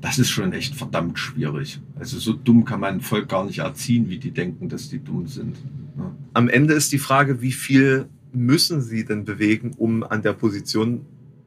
das 0.00 0.20
ist 0.20 0.30
schon 0.30 0.52
echt 0.52 0.76
verdammt 0.76 1.18
schwierig. 1.18 1.80
Also 1.98 2.18
so 2.20 2.32
dumm 2.32 2.64
kann 2.64 2.78
man 2.78 2.94
ein 2.94 3.00
Volk 3.00 3.28
gar 3.28 3.44
nicht 3.44 3.58
erziehen, 3.58 4.08
wie 4.08 4.18
die 4.18 4.30
denken, 4.30 4.68
dass 4.68 4.88
die 4.88 5.02
dumm 5.02 5.26
sind. 5.26 5.56
Ne? 5.96 6.12
Am 6.32 6.48
Ende 6.48 6.74
ist 6.74 6.92
die 6.92 6.98
Frage, 6.98 7.42
wie 7.42 7.50
viel 7.50 8.06
müssen 8.32 8.80
sie 8.82 9.04
denn 9.04 9.24
bewegen, 9.24 9.72
um 9.76 10.04
an 10.04 10.22
der 10.22 10.32
Position, 10.34 11.00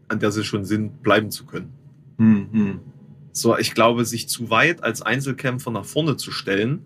an 0.10 0.20
der 0.20 0.34
sie 0.34 0.44
schon 0.44 0.66
sind, 0.66 1.02
bleiben 1.04 1.32
zu 1.32 1.46
können? 1.46 1.70
Hm, 2.18 2.48
hm. 2.52 2.80
So, 3.32 3.58
ich 3.58 3.74
glaube, 3.74 4.04
sich 4.04 4.28
zu 4.28 4.50
weit 4.50 4.84
als 4.84 5.02
Einzelkämpfer 5.02 5.72
nach 5.72 5.86
vorne 5.86 6.18
zu 6.18 6.32
stellen, 6.32 6.80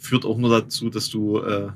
führt 0.00 0.24
auch 0.24 0.38
nur 0.38 0.50
dazu, 0.50 0.90
dass 0.90 1.08
du 1.08 1.38
äh, 1.38 1.68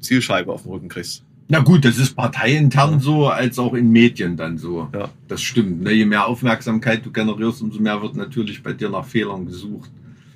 Zielscheibe 0.00 0.52
auf 0.52 0.62
dem 0.62 0.72
Rücken 0.72 0.88
kriegst. 0.88 1.24
Na 1.48 1.60
gut, 1.60 1.84
das 1.84 1.98
ist 1.98 2.14
parteiintern 2.14 2.98
so, 2.98 3.28
als 3.28 3.58
auch 3.58 3.74
in 3.74 3.90
Medien 3.90 4.36
dann 4.36 4.56
so. 4.56 4.88
Ja. 4.94 5.10
Das 5.28 5.42
stimmt. 5.42 5.82
Ne? 5.82 5.92
Je 5.92 6.06
mehr 6.06 6.26
Aufmerksamkeit 6.26 7.04
du 7.04 7.12
generierst, 7.12 7.62
umso 7.62 7.80
mehr 7.80 8.00
wird 8.00 8.16
natürlich 8.16 8.62
bei 8.62 8.72
dir 8.72 8.88
nach 8.88 9.04
Fehlern 9.04 9.46
gesucht. 9.46 9.90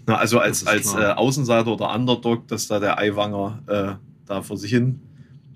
Na, 0.06 0.16
also 0.16 0.38
als, 0.38 0.66
als 0.66 0.94
äh. 0.94 0.98
Außenseiter 0.98 1.72
oder 1.72 1.94
Underdog, 1.94 2.46
dass 2.48 2.68
da 2.68 2.78
der 2.78 2.98
Eiwanger 2.98 3.62
äh, 3.66 3.92
da 4.26 4.42
vor 4.42 4.56
sich 4.56 4.70
hin 4.70 5.00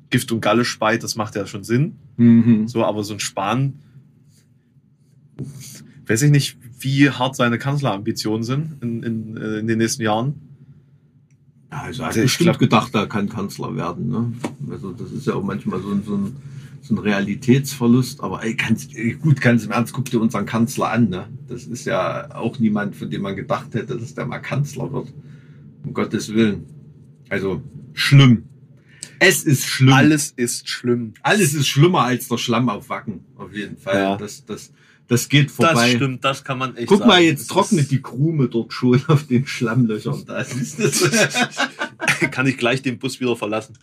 Gift 0.08 0.32
und 0.32 0.40
Galle 0.40 0.64
speit, 0.64 1.02
das 1.02 1.14
macht 1.14 1.36
ja 1.36 1.46
schon 1.46 1.62
Sinn. 1.62 1.96
Mhm. 2.16 2.66
So, 2.66 2.84
aber 2.84 3.04
so 3.04 3.14
ein 3.14 3.20
Spahn, 3.20 3.74
weiß 6.06 6.22
ich 6.22 6.30
nicht, 6.30 6.58
wie 6.80 7.10
hart 7.10 7.36
seine 7.36 7.58
Kanzlerambitionen 7.58 8.42
sind 8.42 8.82
in, 8.82 9.02
in, 9.02 9.36
äh, 9.36 9.58
in 9.58 9.66
den 9.66 9.78
nächsten 9.78 10.02
Jahren. 10.02 10.34
Ja, 11.70 11.82
also 11.82 12.02
er 12.02 12.06
hat 12.06 12.10
Also 12.10 12.20
ich 12.20 12.24
bestimmt 12.24 12.44
glaub- 12.46 12.58
gedacht, 12.58 12.94
er 12.94 13.06
kann 13.06 13.28
Kanzler 13.28 13.74
werden. 13.76 14.08
Ne? 14.08 14.32
Also 14.70 14.92
das 14.92 15.12
ist 15.12 15.26
ja 15.26 15.34
auch 15.34 15.42
manchmal 15.44 15.80
so 15.80 15.90
ein, 15.90 16.02
so 16.04 16.16
ein, 16.16 16.36
so 16.82 16.94
ein 16.94 16.98
Realitätsverlust. 16.98 18.22
Aber 18.22 18.42
ey, 18.42 18.54
ganz, 18.54 18.88
gut, 19.22 19.40
ganz 19.40 19.64
im 19.64 19.70
Ernst, 19.70 19.92
guck 19.92 20.06
dir 20.06 20.20
unseren 20.20 20.46
Kanzler 20.46 20.90
an. 20.90 21.08
Ne? 21.08 21.28
Das 21.48 21.64
ist 21.64 21.84
ja 21.86 22.34
auch 22.34 22.58
niemand, 22.58 22.96
von 22.96 23.10
dem 23.10 23.22
man 23.22 23.36
gedacht 23.36 23.74
hätte, 23.74 23.96
dass 23.96 24.14
der 24.14 24.26
mal 24.26 24.38
Kanzler 24.40 24.92
wird. 24.92 25.12
Um 25.84 25.94
Gottes 25.94 26.34
Willen. 26.34 26.64
Also 27.28 27.62
schlimm. 27.94 28.44
Es 29.18 29.44
ist 29.44 29.66
schlimm. 29.66 29.92
Alles 29.92 30.32
ist 30.36 30.68
schlimm. 30.68 31.12
Alles 31.22 31.54
ist 31.54 31.68
schlimmer 31.68 32.02
als 32.02 32.28
der 32.28 32.38
Schlamm 32.38 32.68
auf 32.68 32.88
Wacken. 32.88 33.20
Auf 33.36 33.54
jeden 33.54 33.76
Fall. 33.76 33.94
Ja. 33.96 34.16
Das, 34.16 34.44
das, 34.44 34.72
das 35.10 35.28
geht 35.28 35.50
vorbei. 35.50 35.72
Das 35.72 35.90
stimmt, 35.90 36.24
das 36.24 36.44
kann 36.44 36.56
man 36.56 36.76
echt 36.76 36.86
Guck 36.86 36.98
sagen. 36.98 37.08
mal, 37.08 37.20
jetzt 37.20 37.40
Das 37.40 37.46
trocknet 37.48 37.90
die 37.90 38.00
Krume 38.00 38.46
dort 38.48 38.72
schon 38.72 39.02
auf 39.08 39.24
den 39.26 39.44
Schlammlöchern. 39.44 40.22
Da 40.24 40.44
siehst 40.44 40.78
du 40.78 40.84
es. 40.84 41.34
kann 42.30 42.46
ich 42.46 42.56
gleich 42.56 42.80
den 42.80 42.96
Bus 42.96 43.18
wieder 43.18 43.34
verlassen. 43.34 43.76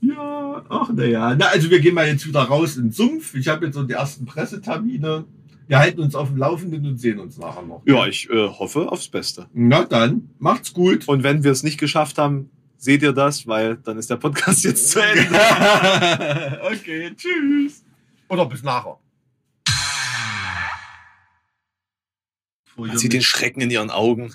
Ja, 0.00 0.64
ach 0.70 0.88
naja. 0.90 1.36
Na, 1.38 1.48
also 1.48 1.68
wir 1.68 1.78
gehen 1.80 1.94
mal 1.94 2.06
jetzt 2.06 2.26
wieder 2.26 2.40
raus 2.40 2.78
in 2.78 2.84
den 2.84 2.92
Sumpf. 2.92 3.34
Ich 3.34 3.48
habe 3.48 3.66
jetzt 3.66 3.74
so 3.74 3.82
die 3.82 3.92
ersten 3.92 4.24
Pressetermine. 4.24 5.26
Wir 5.68 5.78
halten 5.78 6.00
uns 6.00 6.14
auf 6.14 6.28
dem 6.28 6.38
Laufenden 6.38 6.86
und 6.86 6.96
sehen 6.96 7.18
uns 7.18 7.36
nachher 7.36 7.60
noch. 7.60 7.82
Ja, 7.84 8.06
ich 8.06 8.30
äh, 8.30 8.48
hoffe 8.48 8.90
aufs 8.90 9.08
Beste. 9.08 9.48
Na 9.52 9.84
dann, 9.84 10.30
macht's 10.38 10.72
gut. 10.72 11.06
Und 11.06 11.22
wenn 11.22 11.44
wir 11.44 11.52
es 11.52 11.62
nicht 11.62 11.78
geschafft 11.78 12.16
haben, 12.16 12.48
seht 12.78 13.02
ihr 13.02 13.12
das, 13.12 13.46
weil 13.46 13.76
dann 13.76 13.98
ist 13.98 14.08
der 14.08 14.16
Podcast 14.16 14.64
jetzt 14.64 14.88
zu 14.88 15.00
Ende. 15.00 15.28
okay, 16.62 17.12
tschüss. 17.14 17.84
Oder 18.30 18.46
bis 18.46 18.62
nachher. 18.62 18.98
Sieht 22.94 23.12
den 23.12 23.22
Schrecken 23.22 23.60
in 23.60 23.70
ihren 23.70 23.90
Augen. 23.90 24.34